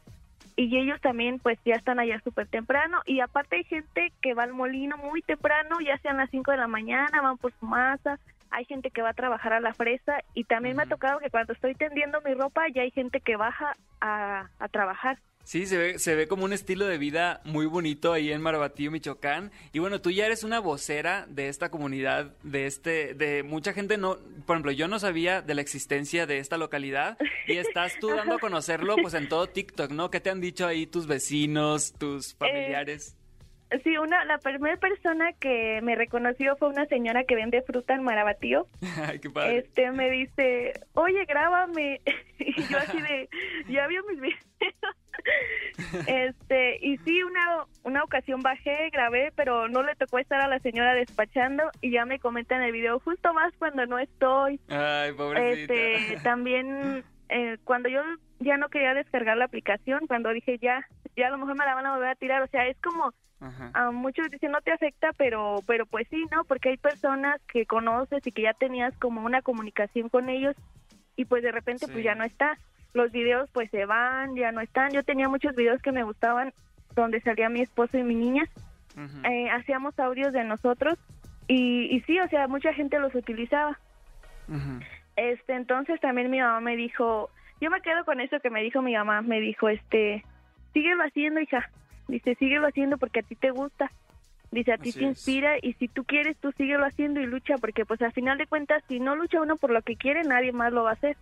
y 0.55 0.75
ellos 0.77 0.99
también 1.01 1.37
pues 1.39 1.59
ya 1.65 1.75
están 1.75 1.99
allá 1.99 2.19
súper 2.21 2.47
temprano 2.47 3.01
y 3.05 3.19
aparte 3.19 3.57
hay 3.57 3.63
gente 3.65 4.11
que 4.21 4.33
va 4.33 4.43
al 4.43 4.53
molino 4.53 4.97
muy 4.97 5.21
temprano, 5.21 5.77
ya 5.85 5.97
sean 5.99 6.17
las 6.17 6.29
5 6.31 6.51
de 6.51 6.57
la 6.57 6.67
mañana, 6.67 7.21
van 7.21 7.37
por 7.37 7.53
su 7.59 7.65
masa, 7.65 8.19
hay 8.51 8.65
gente 8.65 8.91
que 8.91 9.01
va 9.01 9.09
a 9.09 9.13
trabajar 9.13 9.53
a 9.53 9.59
la 9.59 9.73
fresa 9.73 10.19
y 10.33 10.43
también 10.45 10.75
me 10.75 10.83
ha 10.83 10.87
tocado 10.87 11.19
que 11.19 11.29
cuando 11.29 11.53
estoy 11.53 11.75
tendiendo 11.75 12.21
mi 12.21 12.33
ropa 12.33 12.67
ya 12.73 12.83
hay 12.83 12.91
gente 12.91 13.19
que 13.19 13.35
baja 13.35 13.73
a, 14.01 14.49
a 14.59 14.67
trabajar. 14.69 15.17
Sí, 15.45 15.67
se 15.67 15.77
ve, 15.77 15.99
se 15.99 16.15
ve 16.15 16.27
como 16.27 16.43
un 16.43 16.53
estilo 16.53 16.87
de 16.87 16.97
vida 16.97 17.39
muy 17.45 17.67
bonito 17.67 18.13
ahí 18.13 18.31
en 18.31 18.41
Marabatío, 18.41 18.89
Michoacán. 18.89 19.51
Y 19.73 19.79
bueno, 19.79 20.01
tú 20.01 20.09
ya 20.09 20.25
eres 20.25 20.43
una 20.43 20.59
vocera 20.59 21.27
de 21.29 21.49
esta 21.49 21.69
comunidad, 21.69 22.33
de 22.41 22.65
este, 22.65 23.13
de 23.13 23.43
mucha 23.43 23.71
gente 23.71 23.97
no, 23.97 24.17
por 24.47 24.55
ejemplo, 24.55 24.71
yo 24.71 24.87
no 24.87 24.97
sabía 24.97 25.43
de 25.43 25.53
la 25.53 25.61
existencia 25.61 26.25
de 26.25 26.39
esta 26.39 26.57
localidad 26.57 27.19
y 27.47 27.57
estás 27.57 27.93
tú 27.99 28.07
dando 28.07 28.35
a 28.35 28.39
conocerlo 28.39 28.95
pues 28.99 29.13
en 29.13 29.29
todo 29.29 29.45
TikTok, 29.45 29.91
¿no? 29.91 30.09
¿Qué 30.09 30.19
te 30.19 30.31
han 30.31 30.41
dicho 30.41 30.65
ahí 30.65 30.87
tus 30.87 31.05
vecinos, 31.05 31.93
tus 31.93 32.33
familiares? 32.33 33.15
Sí, 33.83 33.97
una, 33.97 34.25
la 34.25 34.37
primera 34.37 34.77
persona 34.77 35.33
que 35.33 35.79
me 35.81 35.95
reconoció 35.95 36.55
fue 36.57 36.69
una 36.69 36.85
señora 36.85 37.23
que 37.23 37.35
vende 37.35 37.61
fruta 37.61 37.93
en 37.93 38.03
Marabatío. 38.03 38.67
Ay, 39.07 39.19
qué 39.19 39.29
padre. 39.29 39.59
Este, 39.59 39.91
me 39.91 40.09
dice, 40.09 40.73
oye, 40.93 41.25
grábame. 41.25 42.01
y 42.39 42.61
yo 42.63 42.77
así 42.77 43.01
de, 43.01 43.29
ya 43.69 43.87
vio 43.87 44.03
mis 44.09 44.21
videos. 44.21 44.45
este, 46.07 46.77
y 46.85 46.97
sí, 46.99 47.23
una, 47.23 47.65
una 47.83 48.03
ocasión 48.03 48.41
bajé, 48.41 48.89
grabé, 48.91 49.31
pero 49.35 49.67
no 49.67 49.83
le 49.83 49.95
tocó 49.95 50.19
estar 50.19 50.41
a 50.41 50.47
la 50.47 50.59
señora 50.59 50.93
despachando 50.93 51.63
y 51.81 51.91
ya 51.91 52.05
me 52.05 52.19
comenta 52.19 52.55
en 52.55 52.63
el 52.63 52.71
video, 52.71 52.99
justo 52.99 53.33
más 53.33 53.53
cuando 53.57 53.85
no 53.85 53.99
estoy. 53.99 54.59
Ay, 54.69 55.13
pobrecita. 55.13 55.73
Este, 55.73 56.17
también 56.23 57.03
eh, 57.29 57.57
cuando 57.63 57.89
yo 57.89 58.01
ya 58.39 58.57
no 58.57 58.69
quería 58.69 58.93
descargar 58.93 59.37
la 59.37 59.45
aplicación, 59.45 60.07
cuando 60.07 60.29
dije 60.29 60.57
ya, 60.59 60.85
ya 61.15 61.27
a 61.27 61.29
lo 61.31 61.37
mejor 61.37 61.57
me 61.57 61.65
la 61.65 61.75
van 61.75 61.85
a 61.85 61.93
volver 61.93 62.09
a 62.09 62.15
tirar, 62.15 62.41
o 62.41 62.47
sea, 62.47 62.67
es 62.67 62.77
como 62.81 63.13
a 63.73 63.91
muchos 63.91 64.31
dicen 64.31 64.51
no 64.51 64.61
te 64.61 64.71
afecta, 64.71 65.11
pero 65.17 65.57
pero 65.67 65.85
pues 65.85 66.07
sí, 66.09 66.25
¿no? 66.31 66.45
Porque 66.45 66.69
hay 66.69 66.77
personas 66.77 67.39
que 67.51 67.65
conoces 67.65 68.25
y 68.25 68.31
que 68.31 68.43
ya 68.43 68.53
tenías 68.53 68.97
como 68.97 69.23
una 69.23 69.41
comunicación 69.41 70.09
con 70.09 70.29
ellos 70.29 70.55
y 71.15 71.25
pues 71.25 71.43
de 71.43 71.51
repente 71.51 71.87
pues 71.87 72.03
ya 72.03 72.15
no 72.15 72.23
está. 72.23 72.57
Los 72.93 73.11
videos 73.11 73.49
pues 73.51 73.69
se 73.71 73.85
van, 73.85 74.35
ya 74.35 74.51
no 74.51 74.61
están. 74.61 74.91
Yo 74.91 75.03
tenía 75.03 75.29
muchos 75.29 75.55
videos 75.55 75.81
que 75.81 75.91
me 75.91 76.03
gustaban 76.03 76.53
donde 76.95 77.21
salía 77.21 77.49
mi 77.49 77.61
esposo 77.61 77.97
y 77.97 78.03
mi 78.03 78.15
niña. 78.15 78.43
Eh, 79.25 79.49
hacíamos 79.49 79.99
audios 79.99 80.31
de 80.31 80.45
nosotros 80.45 80.97
y, 81.47 81.93
y 81.95 81.99
sí, 82.01 82.19
o 82.19 82.27
sea, 82.29 82.47
mucha 82.47 82.73
gente 82.73 82.99
los 82.99 83.13
utilizaba. 83.13 83.77
Este, 85.15 85.53
entonces 85.55 85.99
también 86.01 86.29
mi 86.29 86.39
mamá 86.39 86.59
me 86.59 86.75
dijo, 86.75 87.29
yo 87.61 87.69
me 87.69 87.81
quedo 87.81 88.03
con 88.05 88.19
eso 88.19 88.39
que 88.41 88.49
me 88.49 88.61
dijo 88.61 88.81
mi 88.81 88.93
mamá, 88.95 89.21
me 89.21 89.39
dijo, 89.39 89.69
este, 89.69 90.23
síguelo 90.73 91.03
haciendo, 91.03 91.39
hija. 91.39 91.69
Dice, 92.07 92.35
síguelo 92.35 92.67
haciendo 92.67 92.97
porque 92.97 93.21
a 93.21 93.23
ti 93.23 93.35
te 93.35 93.51
gusta. 93.51 93.91
Dice, 94.51 94.73
a 94.73 94.77
ti 94.77 94.89
Así 94.89 94.99
te 94.99 95.05
es. 95.05 95.09
inspira 95.11 95.55
y 95.61 95.73
si 95.73 95.87
tú 95.87 96.03
quieres, 96.03 96.37
tú 96.37 96.51
síguelo 96.53 96.85
haciendo 96.85 97.19
y 97.19 97.25
lucha 97.25 97.55
porque 97.59 97.85
pues 97.85 98.01
al 98.01 98.13
final 98.13 98.37
de 98.37 98.45
cuentas, 98.47 98.83
si 98.87 98.99
no 98.99 99.15
lucha 99.15 99.41
uno 99.41 99.55
por 99.57 99.71
lo 99.71 99.81
que 99.81 99.95
quiere, 99.95 100.23
nadie 100.23 100.51
más 100.51 100.71
lo 100.71 100.83
va 100.83 100.91
a 100.91 100.93
hacer. 100.93 101.17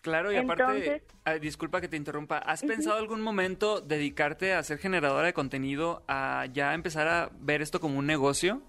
Claro, 0.00 0.30
y 0.32 0.36
aparte, 0.36 0.62
Entonces- 0.62 1.40
disculpa 1.40 1.80
que 1.80 1.88
te 1.88 1.96
interrumpa, 1.96 2.36
¿has 2.38 2.62
pensado 2.62 2.98
algún 2.98 3.22
momento 3.22 3.80
dedicarte 3.80 4.52
a 4.52 4.62
ser 4.62 4.78
generadora 4.78 5.26
de 5.26 5.32
contenido, 5.32 6.02
a 6.08 6.46
ya 6.52 6.74
empezar 6.74 7.08
a 7.08 7.30
ver 7.40 7.62
esto 7.62 7.80
como 7.80 7.98
un 7.98 8.06
negocio? 8.06 8.60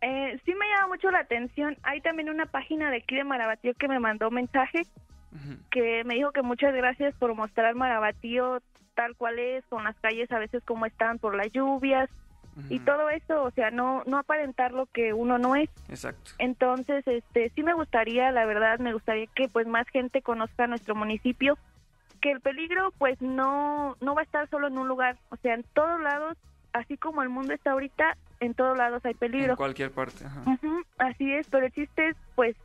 Eh, 0.00 0.40
sí 0.44 0.54
me 0.54 0.68
llama 0.68 0.88
mucho 0.88 1.10
la 1.10 1.20
atención. 1.20 1.76
Hay 1.82 2.00
también 2.00 2.30
una 2.30 2.46
página 2.46 2.90
de 2.90 2.98
aquí 2.98 3.16
de 3.16 3.24
Marabatío 3.24 3.74
que 3.74 3.88
me 3.88 3.98
mandó 3.98 4.28
un 4.28 4.34
mensaje 4.34 4.82
que 5.70 6.04
me 6.04 6.14
dijo 6.14 6.32
que 6.32 6.42
muchas 6.42 6.74
gracias 6.74 7.14
por 7.16 7.34
mostrar 7.34 7.74
Marabatío 7.74 8.62
tal 8.94 9.14
cual 9.14 9.38
es, 9.38 9.64
con 9.66 9.84
las 9.84 9.96
calles 10.00 10.30
a 10.32 10.38
veces 10.38 10.62
como 10.64 10.86
están 10.86 11.18
por 11.18 11.36
las 11.36 11.52
lluvias 11.52 12.08
y 12.68 12.80
todo 12.80 13.08
eso, 13.08 13.44
o 13.44 13.52
sea, 13.52 13.70
no 13.70 14.02
no 14.06 14.18
aparentar 14.18 14.72
lo 14.72 14.86
que 14.86 15.12
uno 15.12 15.38
no 15.38 15.54
es. 15.54 15.70
Exacto. 15.88 16.32
Entonces, 16.38 17.06
este, 17.06 17.50
sí 17.50 17.62
me 17.62 17.72
gustaría, 17.72 18.32
la 18.32 18.46
verdad, 18.46 18.80
me 18.80 18.92
gustaría 18.92 19.28
que 19.28 19.48
pues 19.48 19.68
más 19.68 19.86
gente 19.90 20.22
conozca 20.22 20.66
nuestro 20.66 20.96
municipio, 20.96 21.56
que 22.20 22.32
el 22.32 22.40
peligro 22.40 22.92
pues 22.98 23.22
no 23.22 23.96
no 24.00 24.14
va 24.16 24.22
a 24.22 24.24
estar 24.24 24.50
solo 24.50 24.66
en 24.66 24.76
un 24.76 24.88
lugar, 24.88 25.18
o 25.28 25.36
sea, 25.36 25.54
en 25.54 25.62
todos 25.72 26.00
lados, 26.00 26.36
así 26.72 26.96
como 26.96 27.22
el 27.22 27.28
mundo 27.28 27.54
está 27.54 27.72
ahorita, 27.72 28.16
en 28.40 28.54
todos 28.54 28.76
lados 28.76 29.04
hay 29.04 29.14
peligro. 29.14 29.52
En 29.52 29.56
cualquier 29.56 29.90
parte. 29.90 30.24
ajá. 30.24 30.50
Así 30.98 31.32
es, 31.32 31.46
pero 31.48 31.66
el 31.66 31.72
chiste 31.72 32.08
es, 32.08 32.16
pues, 32.34 32.56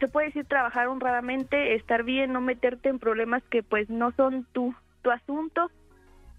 se 0.00 0.08
puede 0.08 0.26
decir 0.28 0.44
trabajar 0.46 0.88
honradamente, 0.88 1.74
estar 1.74 2.02
bien, 2.02 2.32
no 2.32 2.40
meterte 2.40 2.88
en 2.88 2.98
problemas 2.98 3.42
que 3.44 3.62
pues 3.62 3.88
no 3.88 4.10
son 4.12 4.44
tu, 4.52 4.74
tu 5.02 5.10
asunto. 5.10 5.70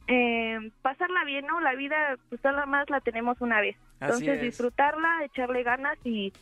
Eh, 0.08 0.72
pasarla 0.82 1.24
bien, 1.24 1.46
¿no? 1.46 1.62
La 1.62 1.74
vida, 1.76 1.96
pues 2.28 2.44
nada 2.44 2.66
más 2.66 2.90
la 2.90 3.00
tenemos 3.00 3.40
una 3.40 3.62
vez. 3.62 3.78
Así 4.02 4.26
Entonces 4.26 4.36
es. 4.36 4.42
disfrutarla, 4.42 5.24
echarle 5.24 5.64
ganas 5.64 5.98
y, 6.04 6.34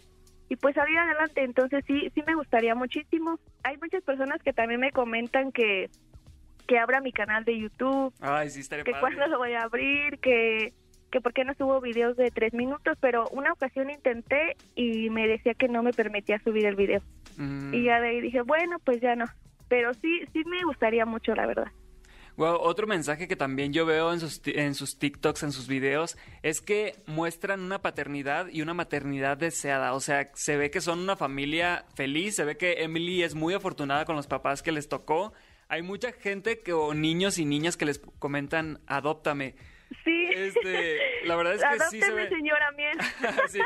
y 0.50 0.56
pues 0.56 0.74
salir 0.74 0.98
adelante. 0.98 1.44
Entonces 1.44 1.84
sí, 1.86 2.10
sí 2.16 2.24
me 2.26 2.34
gustaría 2.34 2.74
muchísimo. 2.74 3.40
Hay 3.64 3.78
muchas 3.78 4.04
personas 4.04 4.42
que 4.42 4.52
también 4.52 4.80
me 4.80 4.92
comentan 4.92 5.52
que, 5.52 5.92
que 6.72 6.80
abra 6.80 7.02
mi 7.02 7.12
canal 7.12 7.44
de 7.44 7.60
YouTube, 7.60 8.14
Ay, 8.22 8.50
sí, 8.50 8.62
estaría 8.62 8.86
que 8.86 8.92
padre. 8.94 9.02
cuándo 9.02 9.28
lo 9.28 9.40
voy 9.40 9.52
a 9.56 9.64
abrir, 9.64 10.20
que, 10.20 10.72
que 11.12 11.20
por 11.20 11.34
qué 11.34 11.44
no 11.44 11.54
subo 11.56 11.82
videos 11.82 12.16
de 12.16 12.32
tres 12.32 12.54
minutos, 12.54 12.98
pero 13.02 13.28
una 13.34 13.52
ocasión 13.52 13.90
intenté 13.90 14.56
y 14.74 15.10
me 15.10 15.28
decía 15.28 15.54
que 15.54 15.68
no 15.68 15.84
me 15.84 15.92
permitía 15.92 16.40
subir 16.46 16.66
el 16.66 16.78
video. 16.78 17.02
Mm. 17.36 17.74
Y 17.74 17.84
ya 17.84 18.00
de 18.00 18.08
ahí 18.08 18.22
dije, 18.22 18.42
bueno, 18.44 18.78
pues 18.86 19.02
ya 19.02 19.18
no. 19.18 19.26
Pero 19.68 19.94
sí, 19.96 20.22
sí 20.32 20.44
me 20.46 20.64
gustaría 20.64 21.06
mucho, 21.06 21.36
la 21.36 21.46
verdad. 21.46 21.68
Wow, 22.38 22.56
otro 22.62 22.88
mensaje 22.88 23.28
que 23.28 23.36
también 23.36 23.74
yo 23.74 23.86
veo 23.86 24.14
en 24.14 24.22
sus, 24.22 24.42
en 24.46 24.74
sus 24.74 24.98
TikToks, 24.98 25.44
en 25.44 25.52
sus 25.52 25.68
videos, 25.68 26.18
es 26.42 26.62
que 26.62 26.96
muestran 27.06 27.60
una 27.60 27.82
paternidad 27.82 28.48
y 28.48 28.62
una 28.62 28.74
maternidad 28.74 29.36
deseada. 29.36 29.92
O 29.92 30.00
sea, 30.00 30.32
se 30.36 30.56
ve 30.56 30.72
que 30.72 30.80
son 30.80 31.00
una 31.00 31.18
familia 31.18 31.84
feliz, 31.96 32.38
se 32.38 32.46
ve 32.46 32.56
que 32.56 32.84
Emily 32.84 33.24
es 33.24 33.36
muy 33.36 33.56
afortunada 33.56 34.06
con 34.06 34.16
los 34.16 34.28
papás 34.28 34.64
que 34.64 34.72
les 34.72 34.88
tocó. 34.88 35.34
Hay 35.72 35.82
mucha 35.84 36.12
gente 36.12 36.60
que, 36.60 36.74
o 36.74 36.94
niños 36.94 37.38
y 37.40 37.46
niñas 37.46 37.78
que 37.78 37.86
les 37.86 38.00
comentan, 38.20 38.80
adóptame. 38.88 39.56
Sí. 40.06 40.30
Este, 40.34 40.98
la 41.26 41.36
verdad 41.36 41.54
es 41.56 41.62
que 41.64 41.80
sí 41.92 42.02
se 42.02 42.12
ve. 42.14 42.28
señora 42.30 42.72
miel. 42.72 42.98
Sí, 43.50 43.60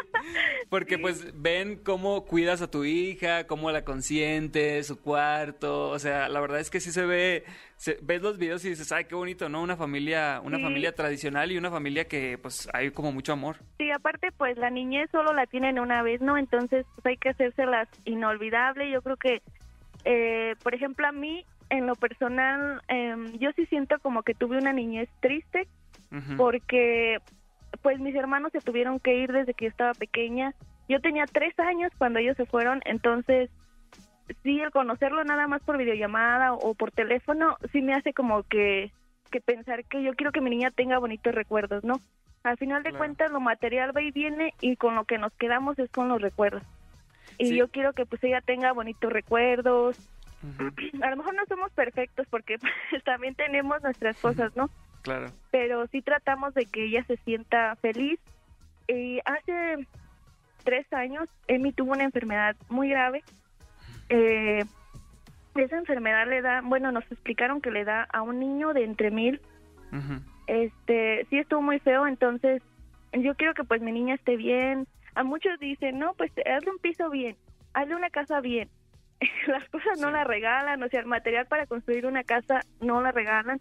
porque 0.69 0.97
pues 0.99 1.39
ven 1.39 1.77
cómo 1.83 2.25
cuidas 2.25 2.61
a 2.61 2.69
tu 2.69 2.83
hija, 2.83 3.45
cómo 3.47 3.71
la 3.71 3.83
consientes, 3.85 4.87
su 4.87 4.99
cuarto, 5.01 5.89
o 5.89 5.99
sea, 5.99 6.27
la 6.29 6.39
verdad 6.39 6.59
es 6.59 6.69
que 6.71 6.79
sí 6.79 6.91
se 6.91 7.05
ve, 7.05 7.43
se- 7.77 7.97
ves 8.01 8.21
los 8.21 8.37
videos 8.37 8.65
y 8.65 8.69
dices, 8.69 8.91
ay, 8.91 9.05
qué 9.05 9.15
bonito, 9.15 9.49
¿no? 9.49 9.61
Una 9.61 9.75
familia, 9.77 10.41
una 10.43 10.57
Sí. 10.57 10.63
familia 10.63 10.93
tradicional 10.95 11.51
y 11.51 11.57
una 11.57 11.69
familia 11.71 12.07
que 12.07 12.37
pues 12.39 12.67
hay 12.73 12.89
como 12.91 13.11
mucho 13.11 13.33
amor. 13.33 13.57
Sí, 13.77 13.89
aparte, 13.91 14.31
pues 14.31 14.57
la 14.57 14.69
niñez 14.71 15.09
solo 15.11 15.33
la 15.33 15.45
tienen 15.47 15.79
una 15.79 16.01
vez, 16.03 16.21
¿no? 16.21 16.37
Entonces, 16.37 16.85
pues 16.95 17.05
hay 17.05 17.17
que 17.17 17.29
hacérselas 17.29 17.87
inolvidable. 18.05 18.89
Yo 18.91 19.01
creo 19.03 19.17
que, 19.17 19.41
eh, 20.05 20.55
por 20.63 20.73
ejemplo, 20.73 21.07
a 21.07 21.11
mí, 21.11 21.45
en 21.69 21.87
lo 21.87 21.95
personal, 21.95 22.81
em, 22.87 23.33
yo 23.39 23.51
sí 23.55 23.65
siento 23.67 23.97
como 23.99 24.23
que 24.23 24.33
tuve 24.33 24.57
una 24.57 24.73
niñez 24.73 25.09
triste 25.19 25.67
porque, 26.37 27.19
pues 27.81 27.99
mis 27.99 28.15
hermanos 28.15 28.51
se 28.51 28.61
tuvieron 28.61 28.99
que 28.99 29.15
ir 29.15 29.31
desde 29.31 29.53
que 29.53 29.65
yo 29.65 29.69
estaba 29.69 29.93
pequeña. 29.93 30.53
Yo 30.87 31.01
tenía 31.01 31.25
tres 31.25 31.57
años 31.59 31.91
cuando 31.97 32.19
ellos 32.19 32.37
se 32.37 32.45
fueron, 32.45 32.81
entonces 32.85 33.49
sí, 34.43 34.59
el 34.59 34.71
conocerlo 34.71 35.23
nada 35.23 35.47
más 35.47 35.61
por 35.63 35.77
videollamada 35.77 36.53
o 36.53 36.73
por 36.73 36.91
teléfono, 36.91 37.57
sí 37.71 37.81
me 37.81 37.93
hace 37.93 38.13
como 38.13 38.43
que, 38.43 38.91
que 39.31 39.41
pensar 39.41 39.83
que 39.85 40.01
yo 40.03 40.13
quiero 40.13 40.31
que 40.31 40.41
mi 40.41 40.49
niña 40.51 40.71
tenga 40.71 40.97
bonitos 40.99 41.33
recuerdos, 41.33 41.83
¿no? 41.83 41.99
Al 42.43 42.57
final 42.57 42.83
de 42.83 42.89
Claro. 42.89 42.99
cuentas, 42.99 43.31
lo 43.31 43.39
material 43.39 43.95
va 43.95 44.01
y 44.01 44.11
viene 44.11 44.53
y 44.61 44.75
con 44.77 44.95
lo 44.95 45.05
que 45.05 45.17
nos 45.17 45.33
quedamos 45.33 45.77
es 45.79 45.89
con 45.91 46.07
los 46.07 46.21
recuerdos. 46.21 46.63
Y 47.37 47.47
Sí. 47.47 47.55
yo 47.57 47.67
quiero 47.69 47.93
que 47.93 48.05
pues 48.05 48.23
ella 48.23 48.41
tenga 48.41 48.71
bonitos 48.71 49.11
recuerdos. 49.11 49.97
A 51.01 51.09
lo 51.09 51.17
mejor 51.17 51.33
no 51.35 51.45
somos 51.47 51.71
perfectos 51.71 52.27
porque 52.29 52.57
pues, 52.59 52.73
también 53.03 53.35
tenemos 53.35 53.81
nuestras 53.81 54.17
cosas, 54.17 54.55
¿no? 54.55 54.69
Claro. 55.01 55.31
pero 55.51 55.85
sí 55.87 56.01
tratamos 56.01 56.55
de 56.55 56.65
que 56.65 56.85
ella 56.85 57.03
se 57.05 57.17
sienta 57.17 57.75
feliz. 57.75 58.19
Y 58.87 59.19
hace 59.23 59.87
tres 60.63 60.91
años, 60.91 61.29
Emi 61.47 61.71
tuvo 61.71 61.91
una 61.91 62.03
enfermedad 62.03 62.55
muy 62.69 62.89
grave. 62.89 63.23
Eh, 64.09 64.65
esa 65.55 65.77
enfermedad 65.77 66.27
le 66.27 66.41
da, 66.41 66.61
bueno, 66.61 66.91
nos 66.91 67.09
explicaron 67.11 67.61
que 67.61 67.71
le 67.71 67.85
da 67.85 68.07
a 68.11 68.21
un 68.23 68.39
niño 68.39 68.73
de 68.73 68.83
entre 68.83 69.11
mil. 69.11 69.41
Este, 70.47 71.25
sí 71.29 71.37
estuvo 71.37 71.61
muy 71.61 71.79
feo, 71.79 72.05
entonces 72.05 72.61
yo 73.13 73.35
quiero 73.35 73.53
que 73.53 73.63
pues 73.63 73.81
mi 73.81 73.91
niña 73.91 74.15
esté 74.15 74.35
bien. 74.35 74.87
A 75.13 75.23
muchos 75.23 75.57
dicen, 75.59 75.99
no, 75.99 76.13
pues 76.15 76.31
hazle 76.45 76.71
un 76.71 76.79
piso 76.79 77.09
bien, 77.09 77.37
hazle 77.73 77.95
una 77.95 78.09
casa 78.09 78.41
bien. 78.41 78.69
Las 79.51 79.67
cosas 79.69 79.99
no 79.99 80.11
las 80.11 80.25
regalan, 80.27 80.81
o 80.83 80.87
sea, 80.89 80.99
el 81.01 81.05
material 81.05 81.45
para 81.47 81.65
construir 81.67 82.05
una 82.05 82.23
casa 82.23 82.61
no 82.81 83.01
la 83.01 83.11
regalan 83.11 83.59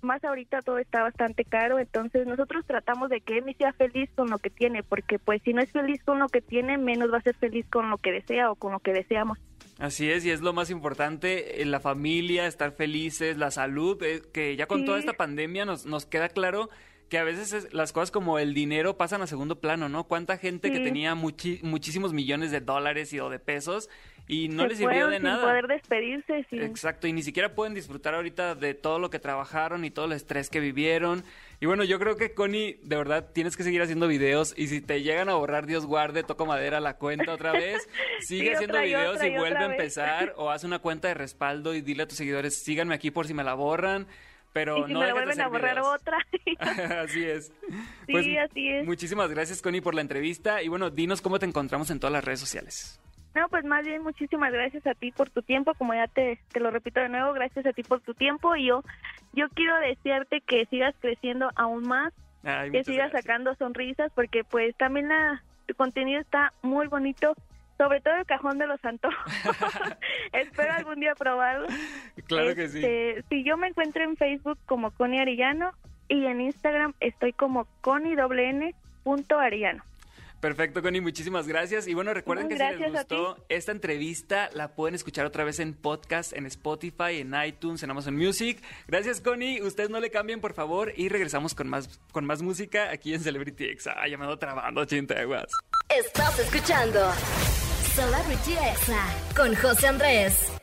más 0.00 0.24
ahorita 0.24 0.62
todo 0.62 0.78
está 0.78 1.00
bastante 1.02 1.44
caro, 1.44 1.78
entonces 1.78 2.26
nosotros 2.26 2.64
tratamos 2.66 3.08
de 3.08 3.20
que 3.20 3.38
Emi 3.38 3.54
sea 3.54 3.72
feliz 3.72 4.10
con 4.16 4.30
lo 4.30 4.38
que 4.38 4.50
tiene, 4.50 4.82
porque 4.82 5.20
pues 5.20 5.40
si 5.44 5.52
no 5.52 5.62
es 5.62 5.70
feliz 5.70 6.02
con 6.02 6.18
lo 6.18 6.26
que 6.28 6.40
tiene, 6.40 6.76
menos 6.76 7.12
va 7.12 7.18
a 7.18 7.22
ser 7.22 7.36
feliz 7.36 7.64
con 7.70 7.88
lo 7.88 7.98
que 7.98 8.10
desea 8.10 8.50
o 8.50 8.56
con 8.56 8.72
lo 8.72 8.80
que 8.80 8.92
deseamos. 8.92 9.38
Así 9.78 10.10
es, 10.10 10.24
y 10.24 10.32
es 10.32 10.40
lo 10.40 10.52
más 10.52 10.70
importante, 10.70 11.62
eh, 11.62 11.64
la 11.66 11.78
familia, 11.78 12.48
estar 12.48 12.72
felices, 12.72 13.36
la 13.38 13.52
salud, 13.52 14.02
eh, 14.02 14.22
que 14.34 14.56
ya 14.56 14.66
con 14.66 14.80
Sí. 14.80 14.86
toda 14.86 14.98
esta 14.98 15.12
pandemia 15.12 15.64
nos, 15.64 15.86
nos 15.86 16.04
queda 16.04 16.28
claro 16.28 16.68
que 17.08 17.18
a 17.18 17.24
veces 17.24 17.52
es- 17.52 17.72
las 17.72 17.92
cosas 17.92 18.10
como 18.10 18.40
el 18.40 18.54
dinero 18.54 18.96
pasan 18.96 19.22
a 19.22 19.28
segundo 19.28 19.60
plano, 19.60 19.88
¿no? 19.88 20.04
¿Cuánta 20.04 20.36
gente 20.36 20.72
que 20.72 20.78
Sí. 20.78 20.82
tenía 20.84 21.14
muchi- 21.14 21.62
muchísimos 21.62 22.12
millones 22.12 22.50
de 22.50 22.60
dólares 22.60 23.12
y 23.12 23.20
o 23.20 23.30
de 23.30 23.38
pesos 23.38 23.88
y 24.32 24.48
no 24.48 24.62
Se 24.62 24.68
les 24.70 24.78
sirvió 24.78 25.08
de 25.08 25.16
sin 25.16 25.24
nada. 25.24 25.42
poder 25.42 25.66
despedirse. 25.66 26.46
Exacto, 26.52 27.06
y 27.06 27.12
ni 27.12 27.22
siquiera 27.22 27.54
pueden 27.54 27.74
disfrutar 27.74 28.14
ahorita 28.14 28.54
de 28.54 28.72
todo 28.72 28.98
lo 28.98 29.10
que 29.10 29.18
trabajaron 29.18 29.84
y 29.84 29.90
todo 29.90 30.06
el 30.06 30.12
estrés 30.12 30.48
que 30.48 30.58
vivieron. 30.58 31.22
Y 31.60 31.66
bueno, 31.66 31.84
yo 31.84 31.98
creo 31.98 32.16
que 32.16 32.32
Connie, 32.32 32.78
de 32.82 32.96
verdad, 32.96 33.28
tienes 33.34 33.58
que 33.58 33.62
seguir 33.62 33.82
haciendo 33.82 34.08
videos 34.08 34.54
y 34.56 34.68
si 34.68 34.80
te 34.80 35.02
llegan 35.02 35.28
a 35.28 35.34
borrar, 35.34 35.66
Dios 35.66 35.84
guarde, 35.84 36.22
toco 36.22 36.46
madera 36.46 36.80
la 36.80 36.96
cuenta 36.96 37.34
otra 37.34 37.52
vez, 37.62 37.86
sigue 38.20 38.48
Sí, 38.48 38.54
haciendo 38.54 38.78
otra 38.78 38.86
y 38.86 38.88
videos 38.88 39.16
otra 39.16 39.28
y 39.28 39.36
vuelve 39.36 39.58
a 39.58 39.66
empezar 39.66 40.32
o 40.38 40.50
haz 40.50 40.64
una 40.64 40.78
cuenta 40.78 41.08
de 41.08 41.14
respaldo 41.14 41.74
y 41.74 41.82
dile 41.82 42.04
a 42.04 42.08
tus 42.08 42.16
seguidores, 42.16 42.56
síganme 42.62 42.94
aquí 42.94 43.10
por 43.10 43.26
si 43.26 43.34
me 43.34 43.44
la 43.44 43.52
borran. 43.52 44.06
Pero 44.54 44.78
y 44.84 44.86
si 44.86 44.92
no 44.94 45.00
me 45.00 45.06
de 45.06 45.12
vuelven 45.12 45.40
a 45.42 45.48
borrar 45.48 45.74
videos. 45.76 45.88
otra. 45.94 46.18
así 47.02 47.22
es. 47.22 47.52
Sí, 48.06 48.36
así 48.38 48.68
es. 48.68 48.86
Muchísimas 48.86 49.30
gracias, 49.30 49.60
Connie, 49.60 49.82
por 49.82 49.94
la 49.94 50.00
entrevista. 50.00 50.62
Y 50.62 50.68
bueno, 50.68 50.88
dinos 50.90 51.20
cómo 51.20 51.38
te 51.38 51.44
encontramos 51.46 51.90
en 51.90 52.00
todas 52.00 52.12
las 52.12 52.24
redes 52.24 52.40
sociales. 52.40 52.98
No, 53.34 53.48
pues 53.48 53.64
más 53.64 53.84
bien 53.84 54.02
muchísimas 54.02 54.52
gracias 54.52 54.86
a 54.86 54.94
ti 54.94 55.10
por 55.10 55.30
tu 55.30 55.42
tiempo, 55.42 55.74
como 55.74 55.94
ya 55.94 56.06
te, 56.06 56.38
te 56.52 56.60
lo 56.60 56.70
repito 56.70 57.00
de 57.00 57.08
nuevo, 57.08 57.32
gracias 57.32 57.64
a 57.66 57.72
ti 57.72 57.82
por 57.82 58.00
tu 58.00 58.14
tiempo 58.14 58.54
y 58.56 58.66
yo 58.66 58.84
yo 59.32 59.48
quiero 59.50 59.76
desearte 59.80 60.42
que 60.42 60.66
sigas 60.66 60.94
creciendo 61.00 61.50
aún 61.56 61.88
más, 61.88 62.12
Ay, 62.44 62.70
que 62.70 62.84
sigas 62.84 63.10
gracias. 63.10 63.24
sacando 63.24 63.54
sonrisas 63.54 64.12
porque 64.14 64.44
pues 64.44 64.76
también 64.76 65.08
la, 65.08 65.42
tu 65.66 65.74
contenido 65.74 66.20
está 66.20 66.52
muy 66.60 66.88
bonito, 66.88 67.34
sobre 67.78 68.02
todo 68.02 68.14
el 68.16 68.26
cajón 68.26 68.58
de 68.58 68.66
los 68.66 68.84
antojos. 68.84 69.16
Espero 70.32 70.72
algún 70.72 71.00
día 71.00 71.14
probarlo. 71.14 71.66
Claro 72.26 72.54
que 72.54 72.68
sí. 72.68 72.84
Este, 72.84 73.24
Si 73.30 73.44
yo 73.44 73.56
me 73.56 73.68
encuentro 73.68 74.04
en 74.04 74.16
Facebook 74.16 74.58
como 74.66 74.90
Connie 74.90 75.20
Arellano 75.20 75.70
y 76.08 76.26
en 76.26 76.42
Instagram 76.42 76.92
estoy 77.00 77.32
como 77.32 77.66
connie.arellano. 77.80 79.82
Perfecto, 80.42 80.82
Connie, 80.82 81.00
muchísimas 81.00 81.46
gracias. 81.46 81.86
Y 81.86 81.94
bueno, 81.94 82.12
recuerden 82.12 82.48
que 82.48 82.56
si 82.56 82.62
les 82.64 82.92
gustó 82.92 83.46
esta 83.48 83.70
entrevista, 83.70 84.50
la 84.54 84.74
pueden 84.74 84.96
escuchar 84.96 85.24
otra 85.24 85.44
vez 85.44 85.60
en 85.60 85.72
podcast, 85.72 86.32
en 86.32 86.46
Spotify, 86.46 87.20
en 87.20 87.32
iTunes, 87.46 87.84
en 87.84 87.92
Amazon 87.92 88.16
Music. 88.16 88.60
Gracias, 88.88 89.20
Connie. 89.20 89.62
Ustedes 89.62 89.88
no 89.88 90.00
le 90.00 90.10
cambien, 90.10 90.40
por 90.40 90.52
favor. 90.52 90.92
Y 90.96 91.10
regresamos 91.10 91.54
con 91.54 91.68
más, 91.68 92.00
con 92.10 92.24
más 92.24 92.42
música 92.42 92.90
aquí 92.90 93.14
en 93.14 93.20
Celebrity 93.20 93.66
me 94.18 94.24
ando 94.24 94.36
trabando, 94.36 94.84
chinteguas. 94.84 95.46
Estás 95.88 96.36
escuchando 96.40 97.12
Celebrity 97.94 98.54
Exa 98.54 99.06
con 99.36 99.54
José 99.54 99.86
Andrés. 99.86 100.61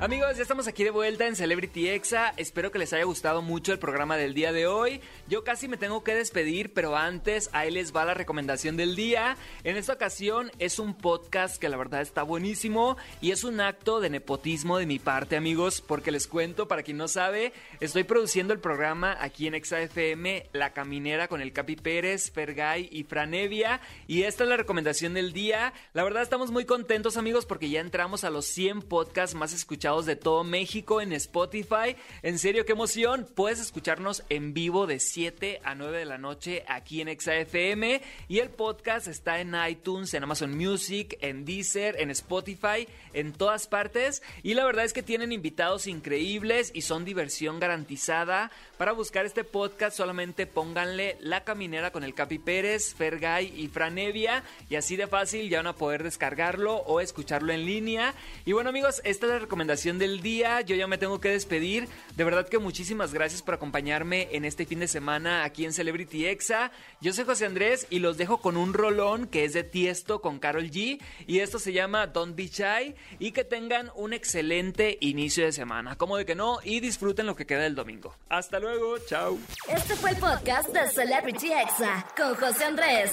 Amigos, 0.00 0.36
ya 0.36 0.42
estamos 0.42 0.66
aquí 0.66 0.82
de 0.82 0.90
vuelta 0.90 1.28
en 1.28 1.36
Celebrity 1.36 1.88
Exa. 1.88 2.34
Espero 2.36 2.72
que 2.72 2.80
les 2.80 2.92
haya 2.92 3.04
gustado 3.04 3.42
mucho 3.42 3.72
el 3.72 3.78
programa 3.78 4.16
del 4.16 4.34
día 4.34 4.52
de 4.52 4.66
hoy. 4.66 5.00
Yo 5.28 5.44
casi 5.44 5.68
me 5.68 5.76
tengo 5.76 6.02
que 6.02 6.16
despedir, 6.16 6.74
pero 6.74 6.96
antes 6.96 7.48
ahí 7.52 7.70
les 7.70 7.94
va 7.94 8.04
la 8.04 8.12
recomendación 8.12 8.76
del 8.76 8.96
día. 8.96 9.36
En 9.62 9.76
esta 9.76 9.92
ocasión 9.92 10.50
es 10.58 10.80
un 10.80 10.94
podcast 10.94 11.58
que 11.58 11.68
la 11.68 11.76
verdad 11.76 12.02
está 12.02 12.24
buenísimo 12.24 12.96
y 13.20 13.30
es 13.30 13.44
un 13.44 13.60
acto 13.60 14.00
de 14.00 14.10
nepotismo 14.10 14.78
de 14.78 14.86
mi 14.86 14.98
parte, 14.98 15.36
amigos, 15.36 15.80
porque 15.80 16.10
les 16.10 16.26
cuento, 16.26 16.66
para 16.66 16.82
quien 16.82 16.96
no 16.96 17.06
sabe, 17.06 17.52
estoy 17.78 18.02
produciendo 18.02 18.52
el 18.52 18.58
programa 18.58 19.16
aquí 19.20 19.46
en 19.46 19.54
Exa 19.54 19.80
FM, 19.80 20.50
La 20.52 20.72
Caminera 20.72 21.28
con 21.28 21.40
el 21.40 21.52
Capi 21.52 21.76
Pérez, 21.76 22.32
Fergay 22.32 22.88
y 22.90 23.04
Franevia. 23.04 23.80
Y 24.08 24.24
esta 24.24 24.42
es 24.42 24.50
la 24.50 24.56
recomendación 24.56 25.14
del 25.14 25.32
día. 25.32 25.72
La 25.92 26.02
verdad 26.02 26.24
estamos 26.24 26.50
muy 26.50 26.64
contentos, 26.64 27.16
amigos, 27.16 27.46
porque 27.46 27.70
ya 27.70 27.80
entramos 27.80 28.24
a 28.24 28.30
los 28.30 28.44
100 28.46 28.82
podcasts 28.82 29.36
más 29.36 29.54
escuchados 29.54 29.83
de 29.84 30.16
todo 30.16 30.44
México 30.44 31.02
en 31.02 31.12
Spotify. 31.12 31.94
En 32.22 32.38
serio, 32.38 32.64
qué 32.64 32.72
emoción. 32.72 33.28
Puedes 33.34 33.60
escucharnos 33.60 34.24
en 34.30 34.54
vivo 34.54 34.86
de 34.86 34.98
7 34.98 35.60
a 35.62 35.74
9 35.74 35.98
de 35.98 36.04
la 36.06 36.16
noche 36.16 36.64
aquí 36.68 37.02
en 37.02 37.08
ExaFM. 37.08 38.00
Y 38.26 38.38
el 38.38 38.48
podcast 38.48 39.08
está 39.08 39.40
en 39.40 39.54
iTunes, 39.68 40.14
en 40.14 40.22
Amazon 40.22 40.56
Music, 40.56 41.18
en 41.20 41.44
Deezer, 41.44 42.00
en 42.00 42.10
Spotify, 42.10 42.88
en 43.12 43.34
todas 43.34 43.66
partes. 43.66 44.22
Y 44.42 44.54
la 44.54 44.64
verdad 44.64 44.86
es 44.86 44.94
que 44.94 45.02
tienen 45.02 45.32
invitados 45.32 45.86
increíbles 45.86 46.70
y 46.72 46.80
son 46.80 47.04
diversión 47.04 47.60
garantizada. 47.60 48.50
Para 48.78 48.92
buscar 48.92 49.26
este 49.26 49.44
podcast 49.44 49.94
solamente 49.94 50.46
pónganle 50.46 51.18
La 51.20 51.44
Caminera 51.44 51.92
con 51.92 52.04
el 52.04 52.14
Capi 52.14 52.38
Pérez, 52.38 52.94
Fergay 52.94 53.52
y 53.54 53.68
Franevia. 53.68 54.44
Y 54.70 54.76
así 54.76 54.96
de 54.96 55.08
fácil 55.08 55.50
ya 55.50 55.58
van 55.58 55.66
a 55.66 55.76
poder 55.76 56.02
descargarlo 56.02 56.76
o 56.76 57.00
escucharlo 57.00 57.52
en 57.52 57.66
línea. 57.66 58.14
Y 58.46 58.52
bueno 58.52 58.70
amigos, 58.70 59.02
esta 59.04 59.26
es 59.26 59.32
la 59.32 59.38
del 59.74 60.22
día. 60.22 60.60
Yo 60.60 60.76
ya 60.76 60.86
me 60.86 60.98
tengo 60.98 61.20
que 61.20 61.30
despedir. 61.30 61.88
De 62.16 62.22
verdad 62.22 62.48
que 62.48 62.58
muchísimas 62.58 63.12
gracias 63.12 63.42
por 63.42 63.54
acompañarme 63.54 64.28
en 64.30 64.44
este 64.44 64.66
fin 64.66 64.78
de 64.78 64.86
semana 64.86 65.42
aquí 65.42 65.64
en 65.64 65.72
Celebrity 65.72 66.26
Exa. 66.26 66.70
Yo 67.00 67.12
soy 67.12 67.24
José 67.24 67.46
Andrés 67.46 67.88
y 67.90 67.98
los 67.98 68.16
dejo 68.16 68.38
con 68.38 68.56
un 68.56 68.72
rolón 68.72 69.26
que 69.26 69.44
es 69.44 69.52
de 69.52 69.64
Tiesto 69.64 70.20
con 70.20 70.38
Carol 70.38 70.70
G. 70.70 71.00
Y 71.26 71.40
esto 71.40 71.58
se 71.58 71.72
llama 71.72 72.06
Don't 72.06 72.36
Be 72.36 72.46
Shy. 72.46 72.94
Y 73.18 73.32
que 73.32 73.42
tengan 73.42 73.90
un 73.96 74.12
excelente 74.12 74.96
inicio 75.00 75.44
de 75.44 75.50
semana. 75.50 75.96
Como 75.96 76.16
de 76.16 76.24
que 76.24 76.36
no. 76.36 76.60
Y 76.62 76.78
disfruten 76.78 77.26
lo 77.26 77.34
que 77.34 77.46
queda 77.46 77.62
del 77.62 77.74
domingo. 77.74 78.14
Hasta 78.28 78.60
luego. 78.60 78.96
Chao. 79.08 79.36
Este 79.68 79.96
fue 79.96 80.10
el 80.10 80.16
podcast 80.18 80.68
de 80.68 80.88
Celebrity 80.88 81.52
Exa 81.52 82.06
con 82.16 82.36
José 82.36 82.64
Andrés. 82.64 83.10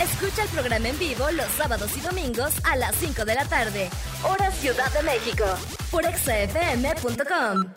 Escucha 0.00 0.42
el 0.42 0.48
programa 0.50 0.88
en 0.88 0.98
vivo 0.98 1.30
los 1.30 1.46
sábados 1.52 1.96
y 1.96 2.00
domingos 2.00 2.52
a 2.64 2.76
las 2.76 2.94
5 2.96 3.24
de 3.24 3.34
la 3.34 3.46
tarde, 3.46 3.88
hora 4.22 4.50
Ciudad 4.50 4.92
de 4.92 5.02
México, 5.02 5.45
por 5.90 6.04
exafm.com. 6.04 7.72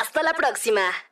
Hasta 0.00 0.22
la 0.22 0.32
próxima. 0.34 1.09